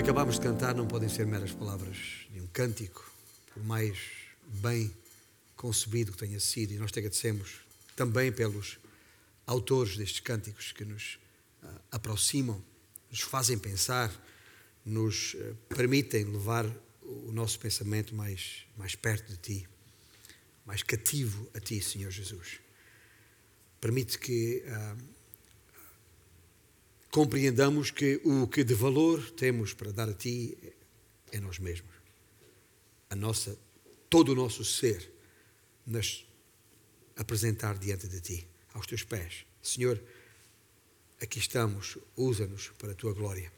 [0.00, 3.12] acabamos de cantar não podem ser meras palavras de um cântico,
[3.52, 3.98] por mais
[4.46, 4.90] bem
[5.54, 7.60] concebido que tenha sido, e nós te agradecemos
[7.94, 8.78] também pelos
[9.46, 11.18] autores destes cânticos que nos
[11.62, 12.64] uh, aproximam,
[13.10, 14.10] nos fazem pensar,
[14.86, 16.64] nos uh, permitem levar
[17.02, 19.68] o nosso pensamento mais, mais perto de Ti,
[20.64, 22.58] mais cativo a Ti, Senhor Jesus.
[23.78, 25.04] Permite que uh,
[27.10, 30.56] compreendamos que o que de valor temos para dar a Ti
[31.32, 31.90] é nós mesmos.
[33.08, 33.58] A nossa,
[34.08, 35.12] todo o nosso ser,
[35.84, 36.26] nos
[37.16, 39.44] apresentar diante de Ti, aos Teus pés.
[39.60, 40.00] Senhor,
[41.20, 43.52] aqui estamos, usa-nos para a Tua glória.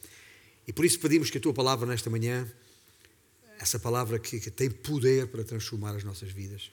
[0.66, 2.50] E por isso pedimos que a Tua palavra nesta manhã,
[3.58, 6.72] essa palavra que, que tem poder para transformar as nossas vidas,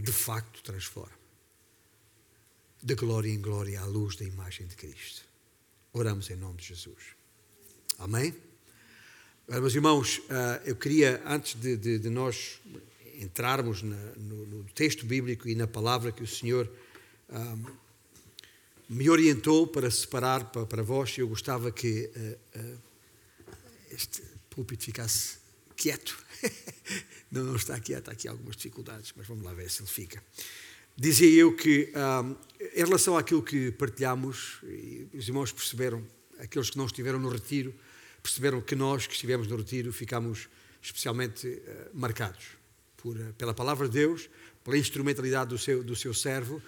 [0.00, 1.16] de facto transforma.
[2.82, 5.25] De glória em glória à luz da imagem de Cristo.
[5.98, 7.16] Oramos em nome de Jesus.
[7.98, 8.34] Amém?
[9.48, 12.60] Meus irmãos, ah, eu queria, antes de, de, de nós
[13.18, 16.70] entrarmos na, no, no, texto bíblico e na palavra que o Senhor
[17.30, 17.72] um, ah,
[18.90, 22.78] me orientou para separar para, para vós, eu gostava que uh, uh,
[23.90, 25.38] este púlpito ficasse
[25.74, 26.22] quieto.
[27.32, 30.22] não, não está quieto, há aqui algumas dificuldades, mas vamos lá ver se ele fica.
[30.98, 31.92] Dizia eu que,
[32.74, 34.62] em relação àquilo que partilhamos,
[35.12, 36.02] os irmãos perceberam,
[36.38, 37.74] aqueles que não estiveram no retiro,
[38.22, 40.48] perceberam que nós que estivemos no retiro ficamos
[40.82, 42.44] especialmente uh, marcados
[42.96, 44.28] por, uh, pela palavra de Deus,
[44.64, 46.62] pela instrumentalidade do seu, do seu servo,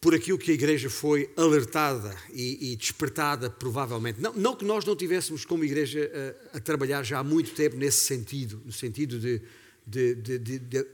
[0.00, 4.20] por aquilo que a igreja foi alertada e, e despertada, provavelmente.
[4.20, 6.10] Não, não, que nós não tivéssemos como igreja
[6.52, 9.42] a, uh, a, trabalhar já há muito tempo nesse sentido, no sentido de,
[9.86, 10.86] de, de, de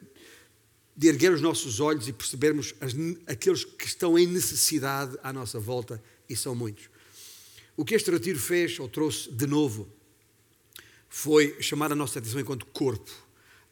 [0.96, 2.94] de erguer os nossos olhos e percebermos as,
[3.26, 6.88] aqueles que estão em necessidade à nossa volta, e são muitos.
[7.76, 9.88] O que este retiro fez, ou trouxe de novo,
[11.08, 13.10] foi chamar a nossa atenção enquanto corpo.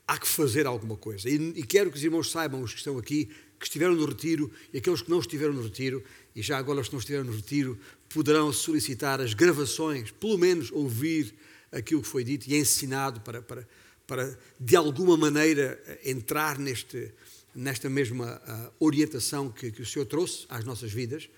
[0.06, 1.28] Há que fazer alguma coisa.
[1.28, 4.50] E, e quero que os irmãos saibam, os que estão aqui, que estiveram no retiro
[4.72, 6.02] e aqueles que não estiveram no retiro,
[6.34, 10.70] e já agora os que não estiveram no retiro, poderão solicitar as gravações, pelo menos
[10.72, 11.32] ouvir
[11.70, 13.66] aquilo que foi dito e ensinado para, para,
[14.12, 17.10] para de alguma maneira entrar neste,
[17.54, 21.30] nesta mesma uh, orientação que, que o Senhor trouxe às nossas vidas.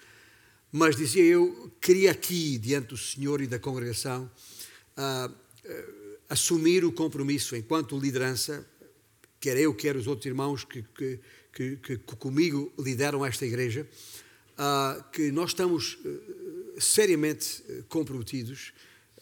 [0.72, 4.28] Mas dizia eu, queria aqui, diante do Senhor e da congregação,
[4.98, 8.68] uh, uh, assumir o compromisso enquanto liderança,
[9.38, 11.20] quer eu, quer os outros irmãos que, que,
[11.52, 13.86] que, que comigo lideram esta igreja,
[15.12, 15.98] que nós estamos
[16.78, 18.72] seriamente comprometidos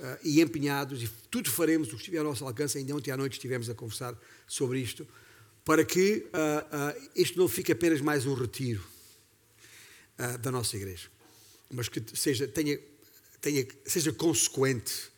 [0.01, 2.79] uh, e empenhados, e tudo faremos o que estiver ao nosso alcance.
[2.79, 4.17] Ainda ontem à noite estivemos a conversar
[4.47, 5.07] sobre isto,
[5.65, 8.83] para que uh, isto não fique apenas mais um retiro
[10.41, 11.09] da nossa igreja,
[11.69, 12.79] mas que seja, tenha,
[13.41, 15.11] tenha, seja consequente,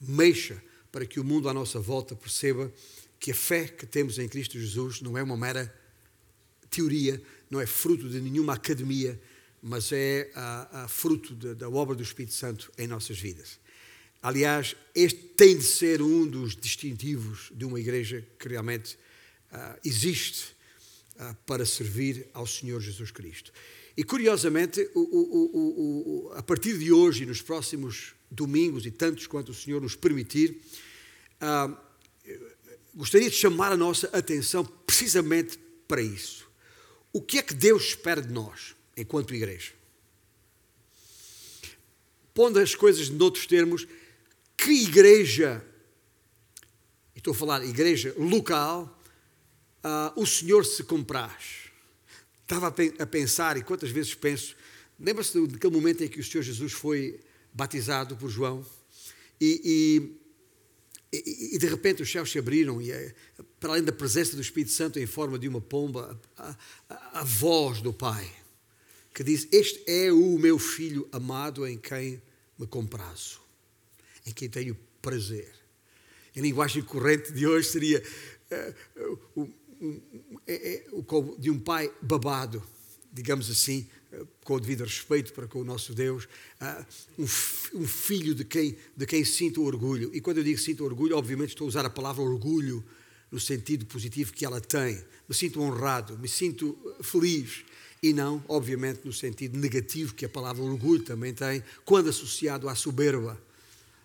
[0.00, 0.62] mexa,
[0.92, 2.72] para que o mundo à nossa volta perceba
[3.18, 5.74] que a fé que temos em Cristo Jesus não é uma mera
[6.68, 7.20] teoria,
[7.50, 9.20] não é fruto de nenhuma academia,
[9.62, 13.60] mas é a, a fruto de, da obra do Espírito Santo em nossas vidas.
[14.22, 18.94] Aliás, este tem de ser um dos distintivos de uma igreja que realmente
[19.50, 20.54] uh, existe
[21.16, 23.52] uh, para servir ao Senhor Jesus Cristo.
[23.96, 29.26] E curiosamente, o, o, o, a partir de hoje e nos próximos domingos e tantos
[29.26, 30.62] quanto o Senhor nos permitir,
[31.42, 31.76] uh,
[32.94, 36.48] gostaria de chamar a nossa atenção precisamente para isso.
[37.12, 39.72] O que é que Deus espera de nós, enquanto igreja?
[42.32, 43.86] Pondo as coisas noutros termos,
[44.62, 45.64] que igreja,
[47.14, 49.02] e estou a falar igreja local,
[49.84, 51.70] uh, o Senhor se compraz.
[52.42, 52.68] Estava
[52.98, 54.54] a, pensar, e quantas vezes penso,
[55.00, 57.18] lembra-se daquele momento em que o Senhor Jesus foi
[57.52, 58.64] batizado por João
[59.40, 60.14] e,
[61.12, 63.14] e, e, e de repente os céus se abriram e, eh,
[63.58, 66.56] para além da presença do Espírito Santo em forma de uma pomba, a,
[66.88, 68.30] a, a voz do Pai
[69.14, 72.22] que diz: Este é o meu filho amado em quem
[72.58, 73.41] me comprazo
[74.26, 75.50] em quem tenho prazer.
[76.36, 78.02] A linguagem corrente de hoje seria
[79.36, 79.50] uh,
[81.38, 82.62] de um pai babado,
[83.12, 86.86] digamos assim, uh, com o devido respeito para com o nosso Deus, uh,
[87.74, 90.10] um, filho de quem, de quem sinto orgulho.
[90.14, 92.82] E quando eu digo sinto orgulho, obviamente estou a usar a palavra orgulho
[93.30, 95.02] no sentido positivo que ela tem.
[95.28, 97.64] Me sinto honrado, me sinto feliz.
[98.02, 102.74] E não, obviamente, no sentido negativo que a palavra orgulho também tem, quando associado à
[102.74, 103.40] soberba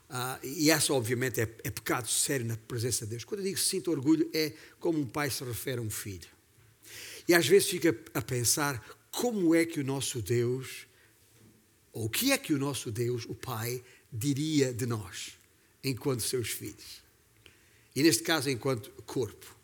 [0.10, 3.26] ah, e essa, obviamente, é, é, pecado sério na presença de Deus.
[3.26, 6.30] Quando eu digo sinto orgulho, é como um pai se refere a um filho.
[7.28, 8.82] E às vezes fica a pensar
[9.12, 10.88] como é que o nosso Deus,
[11.92, 13.84] ou o que é que o nosso Deus, o Pai,
[14.14, 15.34] diria de nós,
[15.84, 17.04] enquanto seus filhos.
[17.94, 19.58] E neste caso, enquanto corpo.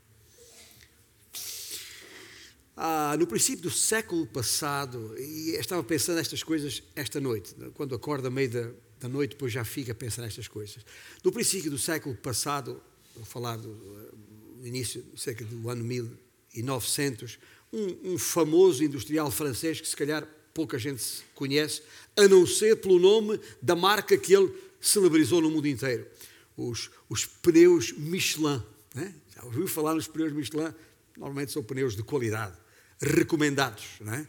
[2.75, 8.29] Ah, no princípio do século passado, e estava pensando nestas coisas esta noite, quando acorda
[8.31, 8.71] meio da,
[9.03, 10.77] da noite, depois já fica a pensar nestas coisas.
[11.23, 12.81] No princípio do século passado,
[13.13, 17.37] vou falar do, do início, cerca do ano 1900,
[17.73, 21.03] um, um famoso industrial francês que se calhar pouca gente
[21.35, 21.81] conhece,
[22.15, 26.07] a não ser pelo nome da marca que ele celebrizou no mundo inteiro.
[26.55, 28.63] Os, os pneus Michelin.
[28.95, 29.13] Né?
[29.35, 30.73] Já ouviu falar nos pneus Michelin?
[31.17, 32.55] Normalmente são pneus de qualidade,
[33.01, 33.83] recomendados.
[33.99, 34.25] Né?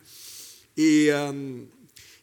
[0.76, 1.68] E um,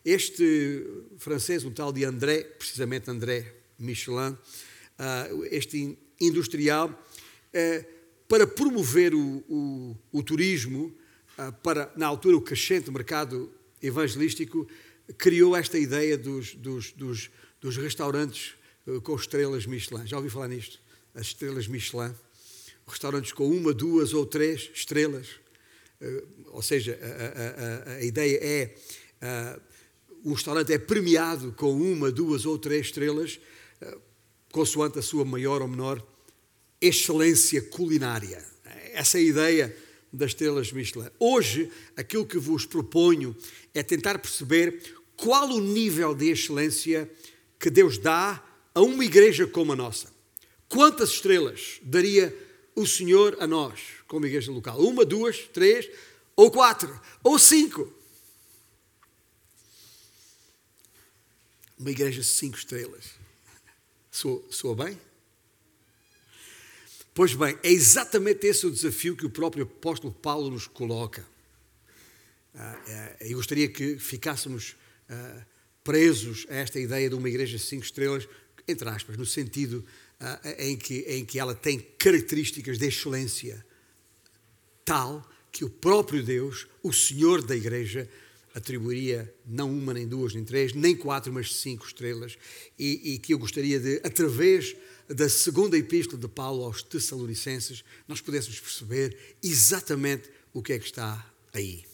[0.03, 0.83] este
[1.17, 7.85] francês, um tal de André, precisamente André Michelin, uh, este industrial, uh,
[8.27, 10.95] para promover o, o, o turismo,
[11.37, 13.51] uh, para, na altura, o crescente mercado
[13.81, 14.67] evangelístico,
[15.17, 18.55] criou esta ideia dos, dos, dos, dos restaurantes
[19.03, 20.07] com estrelas Michelin.
[20.07, 20.79] Já ouvi falar nisto?
[21.13, 22.13] As estrelas Michelin.
[22.87, 25.27] Restaurantes com uma, duas ou três estrelas.
[26.47, 28.75] Ou seja, a, a, a, a ideia é
[30.23, 33.39] o restaurante é premiado com uma, duas ou três estrelas,
[33.81, 33.97] eh,
[34.51, 36.05] consoante a sua maior ou menor
[36.79, 38.43] excelência culinária.
[38.93, 39.77] Essa é a ideia
[40.11, 41.07] das estrelas Michelin.
[41.19, 43.35] Hoje, aquilo que vos proponho
[43.73, 44.81] é tentar perceber
[45.15, 47.09] qual o nível de excelência
[47.59, 50.11] que Deus dá a uma igreja como a nossa.
[50.67, 52.35] Quantas estrelas daria
[52.75, 54.79] o Senhor a nós, como igreja local?
[54.79, 55.89] Uma, duas, três,
[56.35, 58.00] ou quatro, ou cinco?
[61.81, 63.05] Uma igreja cinco estrelas.
[64.11, 64.97] Soa, soa bem?
[67.13, 71.25] Pois bem, é exatamente esse o desafio que o próprio apóstolo Paulo nos coloca.
[72.53, 74.75] Ah, é, eu gostaria que ficássemos
[75.09, 75.45] ah,
[75.83, 78.29] presos a esta ideia de uma igreja de cinco estrelas,
[78.67, 79.83] entre aspas, no sentido
[80.19, 83.65] ah, em, que, em que ela tem características de excelência
[84.85, 88.07] tal que o próprio Deus, o Senhor da igreja,
[88.53, 92.37] atribuiria não uma, nem duas, nem três, nem quatro, mas cinco estrelas,
[92.77, 94.75] e, e, que eu gostaria de, através
[95.07, 100.85] da segunda epístola de Paulo aos Tessalonicenses, nós pudéssemos perceber exatamente o que é que
[100.85, 101.85] está aí.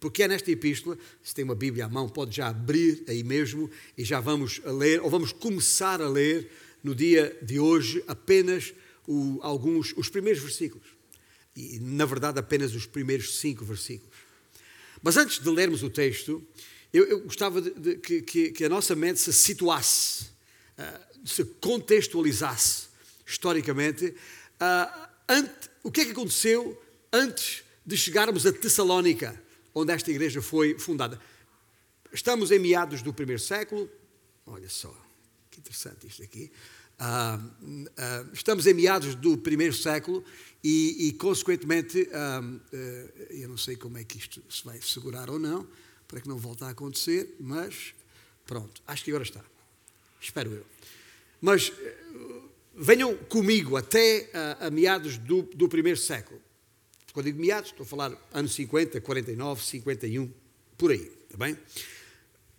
[0.00, 3.70] Porque é nesta epístola, se tem uma Bíblia à mão, pode já abrir aí mesmo
[3.96, 6.50] e já vamos a ler, ou vamos começar a ler
[6.82, 8.72] no dia de hoje apenas
[9.06, 10.86] o, alguns, os primeiros versículos.
[11.56, 14.16] E, na verdade, apenas os primeiros cinco versículos.
[15.02, 16.46] Mas antes de lermos o texto,
[16.92, 20.26] eu, eu gostava de, de, que, que, a nossa mente se situasse,
[20.78, 22.88] uh, se contextualizasse
[23.26, 24.06] historicamente.
[24.06, 26.80] Uh, ante, o que é que aconteceu
[27.12, 29.40] antes de chegarmos a Tessalónica,
[29.74, 31.20] onde esta igreja foi fundada?
[32.12, 33.90] Estamos em meados do primeiro século.
[34.46, 34.94] Olha só,
[35.50, 36.50] que interessante isto aqui.
[37.00, 40.24] Uh, uh, estamos em meados do primeiro século
[40.64, 42.60] e, e consequentemente, uh,
[43.30, 45.64] eu não sei como é que isto se vai segurar ou não,
[46.08, 47.94] para que não volte a acontecer, mas
[48.44, 49.44] pronto, acho que agora está.
[50.20, 50.66] Espero eu.
[51.40, 51.72] Mas
[52.74, 54.28] venham comigo até
[54.58, 56.40] a, meados do, do primeiro século.
[57.12, 60.32] Quando digo meados, estou a falar anos 50, 49, 51,
[60.76, 61.56] por aí, está bem?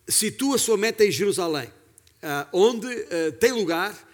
[0.07, 1.69] Situa sua meta em Jerusalém,
[2.53, 2.87] onde
[3.39, 4.08] tem lugar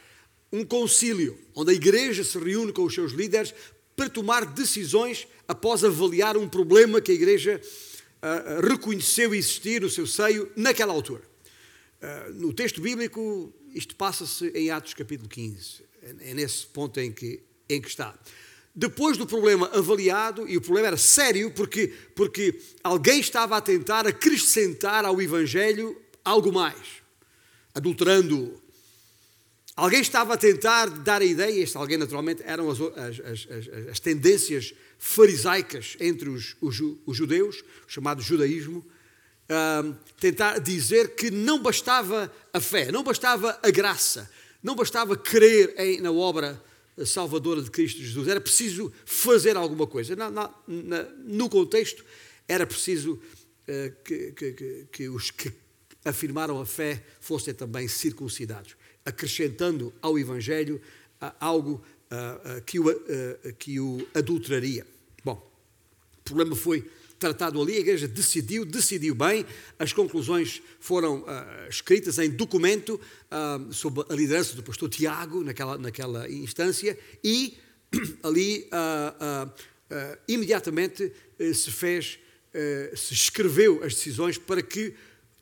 [0.51, 3.53] um concílio, onde a igreja se reúne com os seus líderes
[3.95, 10.05] para tomar decisões após avaliar um problema que a igreja uh, reconheceu existir no seu
[10.05, 11.23] seio naquela altura.
[12.01, 15.85] Uh, no texto bíblico, isto passa-se em Atos capítulo 15.
[16.05, 18.13] É, nesse ponto em que, em que está.
[18.75, 24.05] Depois do problema avaliado, e o problema era sério, porque, porque alguém estava a tentar
[24.05, 26.77] acrescentar ao Evangelho algo mais,
[27.73, 28.61] adulterando-o,
[29.75, 33.99] Alguém estava a tentar dar a ideia, este alguém naturalmente eram as, as, as, as
[33.99, 38.85] tendências farisaicas entre os, os, os judeus, o chamado judaísmo,
[39.49, 44.31] uh, tentar dizer que não bastava a fé, não bastava a graça,
[44.63, 46.63] não bastava crer em, na obra
[47.05, 50.15] salvadora de Cristo Jesus, era preciso fazer alguma coisa.
[50.15, 52.05] Na, na, na, no contexto,
[52.47, 55.51] era preciso uh, que, que, que, que os que
[56.05, 60.81] afirmaram a fé fossem também circuncidados acrescentando ao Evangelho
[61.39, 61.81] algo
[62.65, 62.85] que o,
[63.57, 64.85] que o adulteraria.
[65.23, 65.51] Bom,
[66.19, 66.85] o problema foi
[67.19, 69.45] tratado ali, a igreja decidiu, decidiu bem,
[69.79, 72.99] as conclusões foram uh, escritas em documento
[73.31, 77.57] uh, sob a liderança do pastor Tiago, naquela, naquela instância, e
[78.21, 79.51] ali uh,
[80.27, 81.11] imediatamente
[81.53, 82.17] se fez,
[82.95, 84.95] se escreveu as decisões para que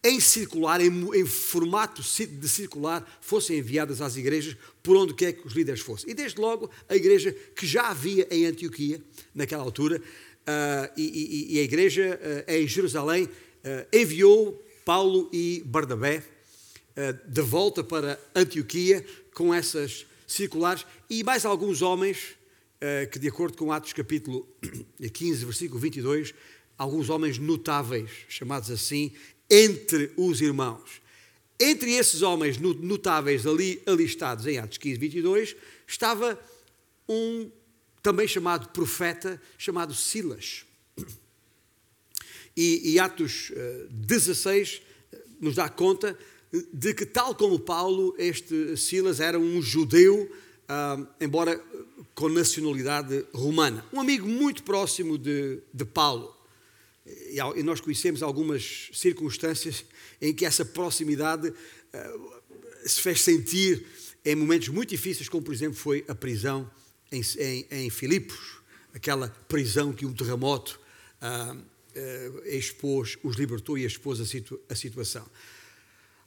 [0.04, 5.48] em circular, em, em, formato de circular, fossem enviadas às igrejas por onde quer que
[5.48, 6.12] os líderes fossem.
[6.12, 9.02] E desde logo a igreja que já havia em Antioquia,
[9.34, 10.02] naquela altura,
[10.44, 13.30] uh, e, e, e, a igreja uh, em Jerusalém uh,
[13.94, 16.24] enviou Paulo e Barnabé
[17.28, 22.36] de volta para Antioquia com essas circulares e mais alguns homens
[23.12, 24.48] que, de acordo com Atos capítulo
[25.12, 26.36] 15, versículo 22,
[26.78, 29.12] alguns homens notáveis, chamados assim,
[29.54, 31.00] entre os irmãos.
[31.60, 35.56] Entre esses homens notáveis ali alistados em Atos 15, 22,
[35.86, 36.40] estava
[37.08, 37.52] um
[38.02, 40.66] também chamado profeta, chamado Silas.
[42.58, 43.52] E, e Atos
[43.92, 44.82] 16
[45.12, 46.18] eh, nos dá conta
[46.72, 50.30] de que, tal como Paulo, este Silas era um judeu,
[50.70, 51.64] uh, embora
[52.14, 53.86] com nacionalidade romana.
[53.94, 56.36] Um amigo muito próximo de, de Paulo.
[57.06, 59.84] E nós conhecemos algumas circunstâncias
[60.22, 62.34] em que essa proximidade uh,
[62.86, 63.86] se fez sentir
[64.24, 66.70] em momentos muito difíceis, como por exemplo foi a prisão
[67.12, 68.58] em, em, em Filipos,
[68.94, 70.80] aquela prisão que um terremoto
[71.22, 75.30] uh, uh, expôs, os libertou e expôs a, situ, a situação.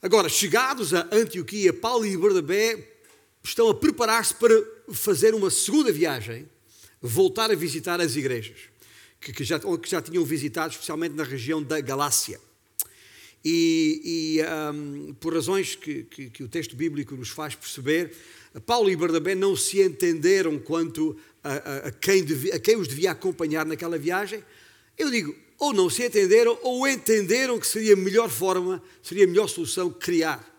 [0.02, 2.98] Agora, chegados a Antioquia, Paulo e Bernabé
[3.42, 4.54] estão a preparar-se para
[4.92, 6.46] fazer uma segunda viagem,
[7.00, 8.75] voltar a visitar as igrejas
[9.26, 12.40] que, que, já, que já tinham visitado, especialmente na região da Galácia.
[13.44, 18.12] E, e um, por razões que, que, que, o texto bíblico nos faz perceber,
[18.64, 22.86] Paulo e Bernabé não se entenderam quanto a, a, a, quem devia, a quem os
[22.86, 24.44] devia acompanhar naquela viagem.
[24.96, 29.28] Eu digo, ou não se entenderam, ou entenderam que seria a melhor forma, seria a
[29.28, 30.54] melhor solução criar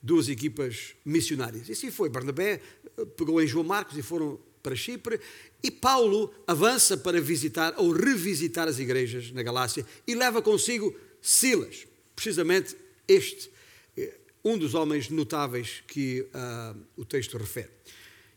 [0.00, 1.68] duas equipas missionárias.
[1.68, 2.08] E assim foi.
[2.08, 2.60] Barnabé
[2.98, 5.20] eh, pegou em João Marcos e foram para Chipre,
[5.62, 11.86] e Paulo avança para visitar ou revisitar as igrejas na Galácia e leva consigo Silas,
[12.16, 12.76] precisamente
[13.06, 13.50] este,
[13.96, 14.14] eh,
[14.44, 17.70] um dos homens notáveis que uh, o texto refere.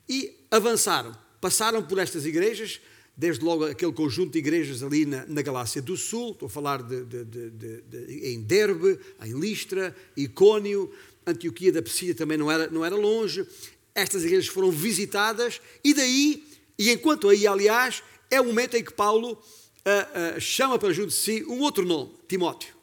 [0.07, 2.79] E avançaram, passaram por estas igrejas,
[3.17, 6.83] desde logo aquele conjunto de igrejas ali na, na Galácia do Sul, estou a falar
[6.83, 10.91] de, de, de, em Derbe, em Listra, Icônio,
[11.25, 13.47] Antioquia da Psídia também não era, não era longe.
[13.95, 16.45] Estas igrejas foram visitadas e daí,
[16.77, 21.07] e enquanto aí, aliás, é o momento em que Paulo uh, uh, chama para junto
[21.07, 22.75] de si um outro nome, Timóteo.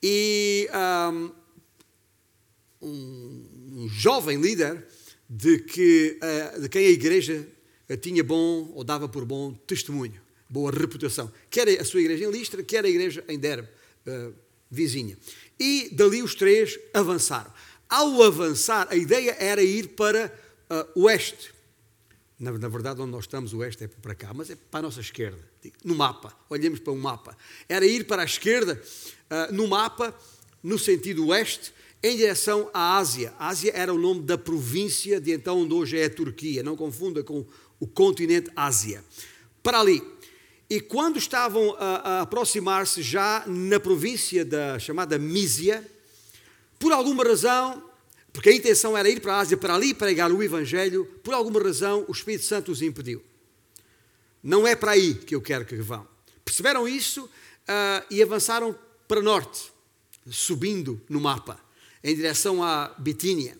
[0.00, 0.68] E
[2.80, 3.48] um,
[3.80, 4.86] um jovem líder
[5.28, 7.48] de, que, uh, de quem a igreja
[8.00, 11.32] tinha bom ou dava por bom testemunho, boa reputação.
[11.50, 13.68] Quer a sua igreja em Listra, quer a igreja em Derbe,
[14.70, 15.18] vizinha.
[15.60, 17.52] E dali os três avançaram.
[17.92, 20.32] Ao avançar, a ideia era ir para
[20.96, 21.52] uh, oeste.
[22.40, 24.82] Na, na, verdade, onde nós estamos, o oeste é para cá, mas é para a
[24.84, 25.38] nossa esquerda.
[25.84, 27.36] No mapa, olhemos para um mapa.
[27.68, 28.80] Era ir para a esquerda,
[29.30, 30.18] uh, no mapa,
[30.62, 33.34] no sentido oeste, em direção à Ásia.
[33.38, 36.62] A Ásia era o nome da província de então onde hoje é a Turquia.
[36.62, 37.44] Não confunda com
[37.78, 39.04] o continente Ásia.
[39.62, 40.02] Para ali.
[40.70, 45.86] E quando estavam a, a aproximar-se já na província da chamada Mísia,
[46.82, 47.80] por alguma razão,
[48.32, 51.62] porque a intenção era ir para a Ásia para ali pregar o Evangelho, por alguma
[51.62, 53.22] razão o Espírito Santo os impediu.
[54.42, 56.04] Não é para aí que eu quero que vão.
[56.44, 59.72] Perceberam isso uh, e avançaram para norte,
[60.28, 61.56] subindo no mapa,
[62.02, 63.56] em direção à Bitínia.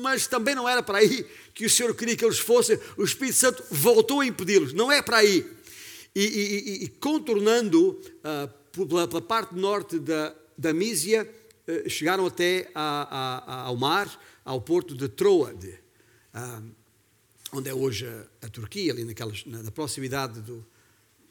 [0.00, 2.78] Mas também não era para aí que o Senhor queria que eles fossem.
[2.96, 4.72] O Espírito Santo voltou a impedi-los.
[4.72, 5.46] Não é para aí
[6.14, 11.28] e, e, e contornando uh, pela, pela, parte norte da, da Mísia,
[11.88, 15.78] chegaram até a, a, ao mar, ao porto de Troade,
[17.52, 20.66] onde é hoje a, a Turquia, ali naquelas, na, na proximidade do,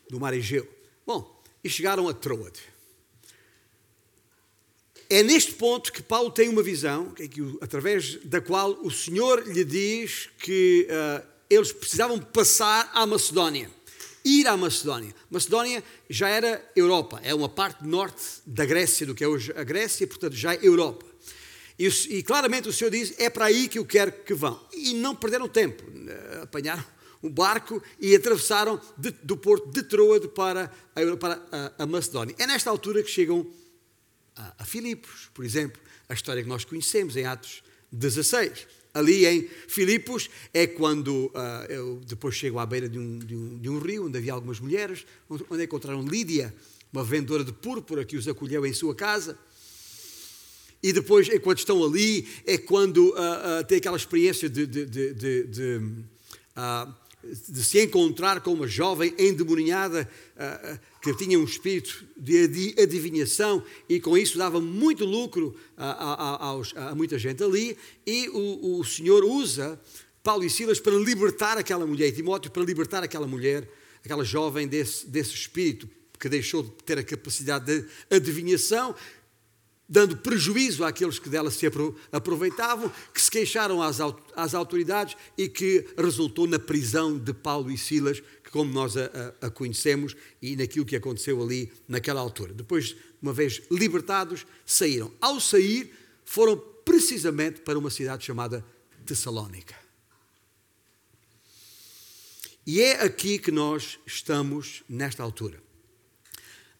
[0.09, 0.67] do mar Egeu.
[1.05, 2.61] Bom, e chegaram a Troade.
[5.09, 9.63] É neste ponto que Paulo tem uma visão, que, através da qual o Senhor lhe
[9.63, 13.76] diz que uh, eles precisavam passar à Macedónia
[14.27, 15.13] ir à Macedónia.
[15.29, 19.63] Macedónia já era Europa, é uma parte norte da Grécia, do que é hoje a
[19.63, 21.05] Grécia, portanto já é Europa.
[21.79, 24.59] E, e claramente o Senhor diz: é para aí que eu quero que vão.
[24.73, 26.83] E não perderam tempo, eh, apanharam
[27.23, 32.35] um barco e atravessaram de, do porto de Troade para, a, para a, a, Macedónia.
[32.37, 33.45] É nesta altura que chegam
[34.35, 39.47] a, a Filipos, por exemplo, a história que nós conhecemos em Atos 16 ali em
[39.67, 43.79] Filipos, é quando uh, eu depois chego à beira de um, de, um, de um,
[43.79, 46.53] rio, onde havia algumas mulheres, onde encontraram Lídia,
[46.91, 49.37] uma vendedora de púrpura que os acolheu em sua casa.
[50.81, 54.85] E depois, enquanto estão ali, é quando uh, uh, tem aquela experiência de, de,
[57.49, 60.09] de, se encontrar com uma jovem endemoniada
[61.01, 66.89] que tinha um espírito de adivinhação e com isso dava muito lucro a, a, a,
[66.91, 67.77] a muita gente ali.
[68.05, 69.79] E o, o, Senhor usa
[70.23, 73.69] Paulo e Silas para libertar aquela mulher, e Timóteo para libertar aquela mulher,
[74.03, 75.87] aquela jovem desse, desse espírito
[76.19, 78.95] que deixou de ter a capacidade de adivinhação,
[79.87, 81.65] dando prejuízo àqueles que dela se
[82.11, 88.19] aproveitavam, que se queixaram às, autoridades e que resultou na prisão de Paulo e Silas,
[88.43, 89.09] que como nós a,
[89.41, 92.53] a, conhecemos e naquilo que aconteceu ali naquela altura.
[92.53, 95.11] Depois, uma vez libertados, saíram.
[95.21, 95.91] Ao sair,
[96.25, 98.65] foram precisamente para uma cidade chamada
[99.05, 99.75] Tessalónica.
[102.65, 105.63] E é aqui que nós estamos nesta altura.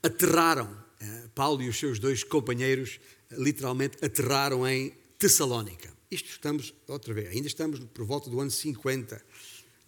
[0.04, 0.87] Aterraram
[1.36, 3.00] Paulo e os seus dois companheiros
[3.30, 5.96] eh, literalmente aterraram em Tessalónica.
[6.10, 9.22] Isto estamos, outra vez, ainda estamos por volta do ano 50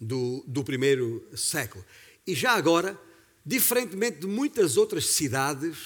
[0.00, 1.84] do, do primeiro século.
[2.26, 3.00] E já agora,
[3.44, 5.76] diferentemente de muitas outras cidades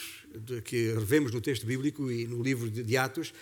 [0.65, 3.33] que revemos no texto bíblico e no livro de Atos,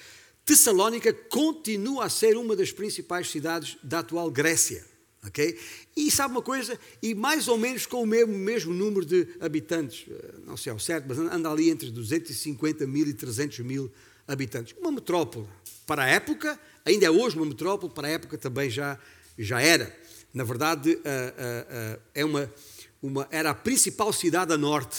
[0.45, 4.85] Tessalónica continua a ser uma das principais cidades da atual Grécia.
[5.97, 6.77] E sabe uma coisa?
[7.01, 10.81] E mais ou menos com o mesmo, mesmo número de habitantes, eh, não sei ao
[10.81, 13.91] certo, mas anda ali entre 250 mil e 300 mil
[14.27, 14.75] habitantes.
[14.81, 15.47] Uma metrópole.
[15.87, 18.99] Para a época, ainda é hoje uma metrópole, para a época também já,
[19.39, 19.97] já era.
[20.35, 22.53] Na verdade, uh, uh, é uma,
[23.01, 24.99] uma, era a principal cidade a norte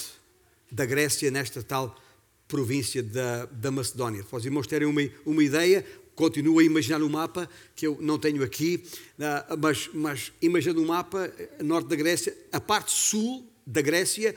[0.72, 2.00] da Grécia, nesta tal
[2.48, 4.24] província da, da Macedónia.
[4.24, 8.18] Para os irmãos terem uma, uma ideia, continuo a imaginar um mapa, que eu não
[8.20, 8.84] tenho aqui,
[9.20, 14.36] ah, mas, mas imaginando um mapa, norte da Grécia, a parte sul da Grécia,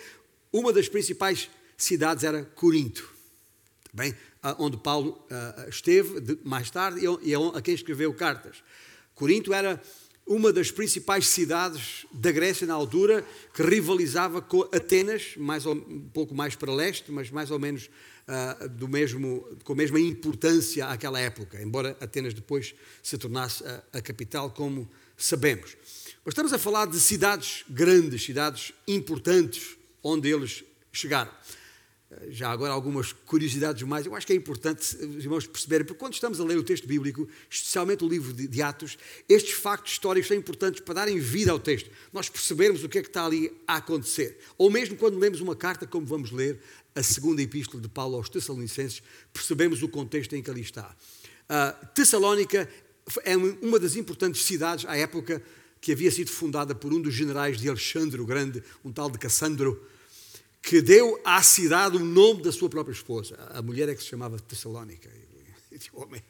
[0.53, 3.09] uma das principais cidades era Corinto,
[3.93, 8.63] bem, ah, onde Paulo ah, esteve mais tarde e é a quem escreveu cartas.
[9.15, 9.83] Corinto era
[10.27, 16.09] uma das principais cidades da Grécia na altura, que rivalizava com Atenas, mais ou, um
[16.13, 17.89] pouco mais para leste, mas mais ou menos
[18.29, 23.83] uh, do mesmo, com a mesma importância àquela época, embora Atenas depois se tornasse a,
[23.95, 25.77] a capital, como sabemos.
[26.25, 31.31] Mas estamos a falar de cidades grandes, cidades importantes, onde eles chegaram
[32.29, 34.07] já agora algumas curiosidades mais.
[34.07, 36.87] Eu acho que é importante os irmãos perceberem, porque quando estamos a ler o texto
[36.87, 38.97] bíblico, especialmente o livro de, Atos,
[39.29, 41.91] estes factos históricos são importantes para darem vida ao texto.
[42.13, 44.39] Nós percebermos o que é que está ali a acontecer.
[44.57, 46.61] Ou mesmo quando lemos uma carta, como vamos ler
[46.97, 50.97] a segunda epístola de Paulo aos Tessalonicenses, percebemos o contexto em que ali está.
[51.45, 52.69] Uh, Tessalónica
[53.23, 55.43] é uma das importantes cidades à época
[55.79, 59.19] que havia sido fundada por um dos generais de Alexandre o Grande, um tal de
[59.19, 59.81] Cassandro
[60.63, 63.37] que deu à cidade o nome da sua própria esposa.
[63.51, 65.09] A mulher é que se chamava Tessalónica.
[65.93, 66.23] O homem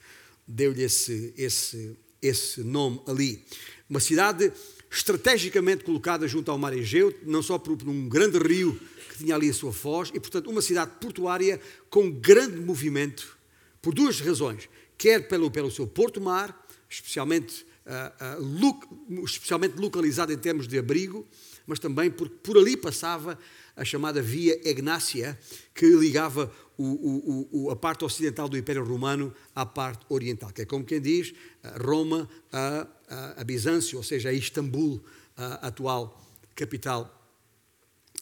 [0.46, 3.42] deu-lhe esse, esse, esse nome ali.
[3.88, 4.52] Uma cidade
[4.90, 8.78] estrategicamente colocada junto ao mar Egeu, não só por, por um grande rio
[9.16, 13.36] tinha ali a sua foz, e portanto uma cidade portuária com grande movimento,
[13.80, 14.68] por duas razões.
[14.98, 21.26] Quer pelo, pelo seu porto-mar, especialmente, uh, uh, especialmente localizado em termos de abrigo,
[21.66, 23.38] mas também porque por ali passava
[23.74, 25.38] a chamada Via Egnácia,
[25.74, 30.62] que ligava o, o, o, a parte ocidental do Império Romano à parte oriental, que
[30.62, 31.34] é como quem diz
[31.84, 35.02] Roma a, a, a Bizâncio, ou seja, a Istambul,
[35.36, 36.22] a atual
[36.54, 37.15] capital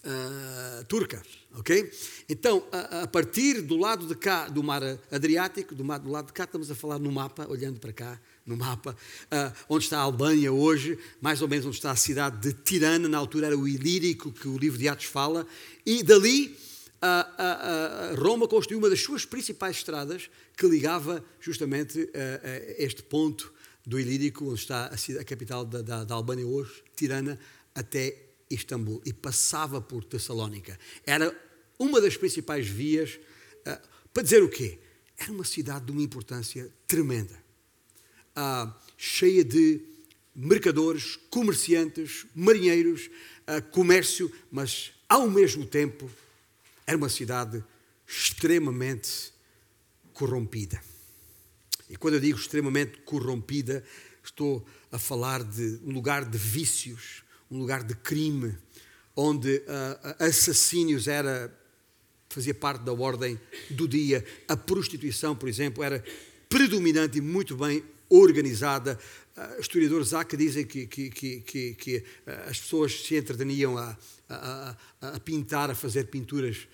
[0.04, 1.22] uh, turca,
[1.56, 1.90] ok?
[2.28, 6.26] Então, a, a, partir do lado de cá do mar Adriático, do, mar, do lado
[6.26, 9.98] de cá estamos a falar no mapa, olhando para cá, no mapa, uh, onde está
[9.98, 13.58] a Albânia hoje, mais ou menos onde está a cidade de Tirana, na altura era
[13.58, 15.46] o Ilírico, que o livro de Atos fala,
[15.84, 16.56] e dali
[17.02, 22.08] uh, Roma construiu uma das suas principais estradas que ligava justamente
[22.78, 23.52] este ponto
[23.84, 27.38] do Ilírico, onde está a, cidade, a capital da, da, da Albânia hoje, Tirana,
[27.74, 30.78] até Istambul, e passava por Tessalónica.
[31.04, 31.34] Era
[31.78, 33.18] uma das principais vias,
[34.12, 34.78] para dizer o quê?
[35.18, 37.44] Era uma cidade de uma importância tremenda
[38.34, 39.80] ah, cheia de
[40.34, 43.10] mercadores, comerciantes, marinheiros,
[43.46, 46.10] ah, comércio, mas ao mesmo tempo
[46.86, 47.62] era uma cidade
[48.06, 49.32] extremamente
[50.12, 50.82] corrompida.
[51.88, 53.84] E quando eu digo extremamente corrompida,
[54.22, 58.56] estou a falar de um lugar de vícios, um lugar de crime,
[59.16, 61.52] onde uh, assassínios era
[62.34, 63.38] fazia parte da ordem
[63.70, 64.24] do dia.
[64.48, 66.02] A prostituição, por exemplo, era
[66.48, 68.98] predominante e muito bem organizada.
[69.36, 73.96] Uh, historiadores há que dizem que, que, que, que uh, as pessoas se entreteniam a,
[74.28, 76.66] a, a, pintar, a fazer pinturas,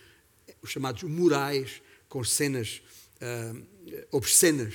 [0.62, 2.82] os chamados murais, com cenas
[3.20, 3.66] uh,
[4.10, 4.74] obscenas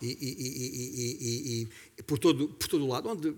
[0.00, 3.34] e, e, e, e, por, todo, por todo o lado, onde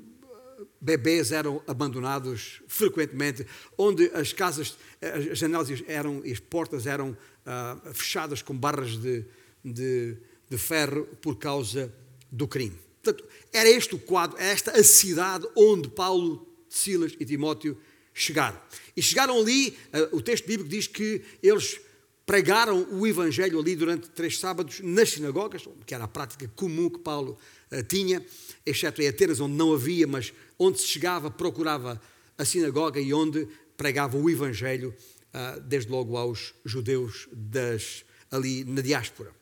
[0.81, 8.43] bebês eram abandonados frequentemente, onde as casas, as janelas eram, as portas eram uh, fechadas
[8.43, 9.25] com barras de,
[9.65, 10.17] de,
[10.49, 11.93] de, ferro por causa
[12.31, 12.77] do crime.
[13.03, 17.77] Portanto, era este o quadro, esta a cidade onde Paulo, Silas e Timóteo
[18.15, 18.61] chegaram.
[18.97, 21.81] E chegaram ali, uh, o texto bíblico diz que eles
[22.29, 26.99] pregaram o Evangelho ali durante três sábados nas sinagogas, que era a prática comum que
[26.99, 27.39] Paulo
[27.73, 28.23] uh, tinha,
[28.67, 31.99] exceto em Atenas, onde não havia, mas onde se chegava, procurava
[32.37, 34.95] a sinagoga e onde pregava o Evangelho,
[35.33, 39.33] uh, desde logo aos judeus das, ali na diáspora.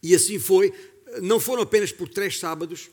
[0.00, 0.72] E assim foi,
[1.22, 2.88] não foram apenas por três sábados,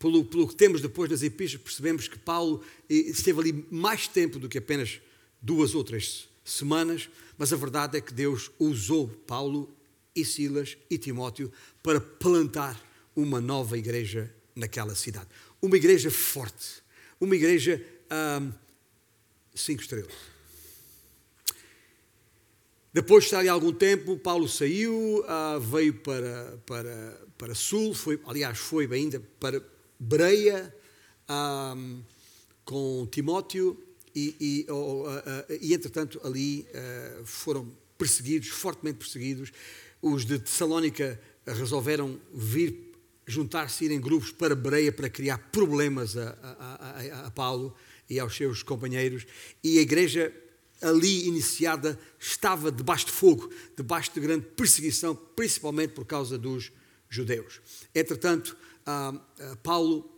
[0.00, 2.60] pelo, pelo que temos depois das epístolas, percebemos que Paulo
[2.90, 5.00] eh, esteve ali mais tempo do que apenas
[5.40, 9.76] duas ou três semanas, mas a verdade é que Deus usou Paulo
[10.14, 12.80] e Silas e Timóteo para plantar
[13.14, 15.26] uma nova igreja naquela cidade.
[15.60, 16.82] Uma igreja forte,
[17.20, 17.84] uma igreja
[18.40, 18.52] hum,
[19.54, 20.12] cinco estrelas.
[22.92, 28.18] Depois de estar ali algum tempo, Paulo saiu, uh, veio para, para, para Sul, foi,
[28.26, 29.62] aliás, foi ainda para
[29.98, 30.74] Breia
[31.28, 32.02] um,
[32.64, 33.85] com Timóteo
[34.16, 35.14] e, e, uh, uh,
[35.60, 39.52] e entretanto, ali uh, foram perseguidos, fortemente perseguidos.
[40.00, 42.94] Os de Tessalónica resolveram vir
[43.26, 47.74] juntar-se, ir em grupos para Bereia para criar problemas a, a, a, a Paulo
[48.08, 49.26] e aos seus companheiros.
[49.62, 50.32] E a igreja
[50.80, 56.72] ali iniciada estava debaixo de fogo, debaixo de grande perseguição, principalmente por causa dos
[57.08, 57.60] judeus.
[57.94, 58.56] Entretanto,
[59.62, 60.10] Paulo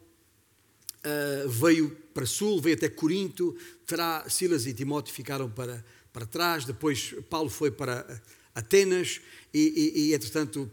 [0.99, 3.57] uh, veio para sul, veio até Corinto,
[3.89, 8.23] terá, Silas e Timóteo ficaram para, para trás, depois Paulo foi para
[8.55, 9.19] Atenas
[9.53, 10.71] e, e, e entretanto,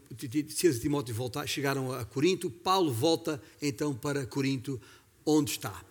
[0.50, 4.80] Silas e Timóteo voltaram, chegaram a Corinto, Paulo volta então para Corinto,
[5.26, 5.82] onde está.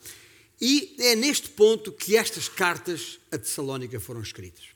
[0.61, 4.67] E é neste ponto que estas cartas a Tessalónica foram escritas.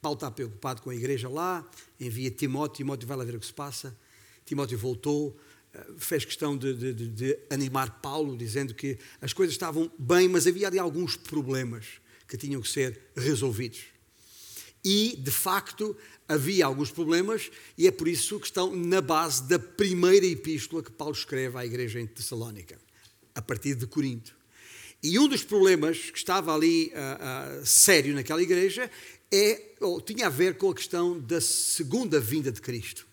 [0.00, 3.46] Paulo está preocupado com a igreja lá, envia Timóteo, Timóteo vai lá ver o que
[3.46, 3.96] se passa.
[4.44, 5.36] Timóteo voltou,
[5.96, 10.66] fez questão de, de, de, animar Paulo, dizendo que as coisas estavam bem, mas havia
[10.66, 11.86] ali alguns problemas
[12.26, 13.80] que tinham que ser resolvidos.
[14.84, 15.96] E, de facto,
[16.28, 20.90] havia alguns problemas, e é por isso que estão na base da primeira epístola que
[20.90, 22.78] Paulo escreve à igreja em Tessalónica,
[23.34, 24.36] a partir de Corinto.
[25.02, 28.90] E um dos problemas que estava ali uh, uh, sério naquela igreja
[29.30, 33.07] é, ou, tinha a ver com a questão da segunda vinda de Cristo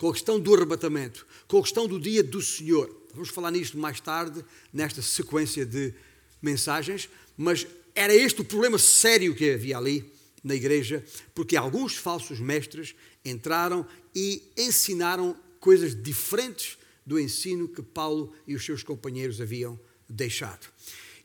[0.00, 2.90] com a questão do arrebatamento, com a questão do dia do Senhor.
[3.12, 5.92] Vamos falar nisto mais tarde, nesta sequência de
[6.40, 10.10] mensagens, mas era este o problema sério que havia ali
[10.42, 18.32] na igreja, porque alguns falsos mestres entraram e ensinaram coisas diferentes do ensino que Paulo
[18.46, 20.66] e os seus companheiros haviam deixado.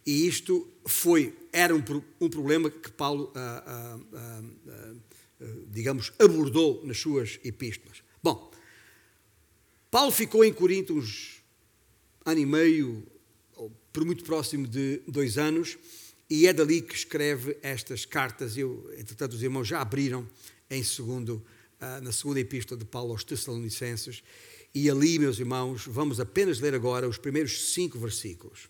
[0.06, 1.82] E isto foi, era um,
[2.20, 8.04] um problema que Paulo, ah, ah, ah, ah digamos, abordou nas suas epístolas.
[8.22, 8.54] Bom,
[9.96, 11.42] Paulo ficou em Corinto uns
[12.26, 13.08] ano e meio,
[13.56, 15.78] ou por muito próximo de dois anos,
[16.30, 18.58] e é dali que escreve estas cartas.
[18.58, 20.28] Eu, entretanto, os irmãos já abriram
[20.70, 21.42] em segundo,
[21.80, 24.22] ah, na segunda epístola de Paulo aos Tessalonicenses,
[24.74, 28.68] e ali, meus irmãos, vamos apenas ler agora os primeiros cinco versículos,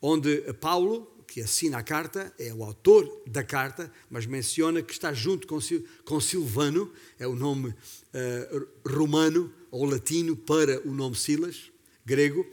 [0.00, 5.12] onde Paulo, que assina a carta, é o autor da carta, mas menciona que está
[5.12, 11.70] junto com, Silvano, é o nome uh, romano ou latino para o nome Silas,
[12.04, 12.46] grego,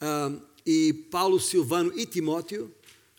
[0.00, 2.72] uh, e Paulo, Silvano e Timóteo,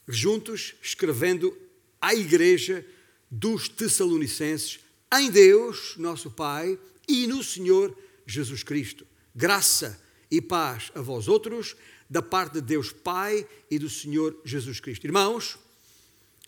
[0.07, 1.57] juntos escrevendo
[2.01, 2.85] à igreja
[3.31, 4.79] dos Tessalonicenses,
[5.13, 9.07] em Deus, nosso Pai, e no Senhor Jesus Cristo.
[9.33, 11.75] Graça e paz a vós outros,
[12.09, 15.05] da parte de Deus Pai e do Senhor Jesus Cristo.
[15.05, 15.57] Irmãos,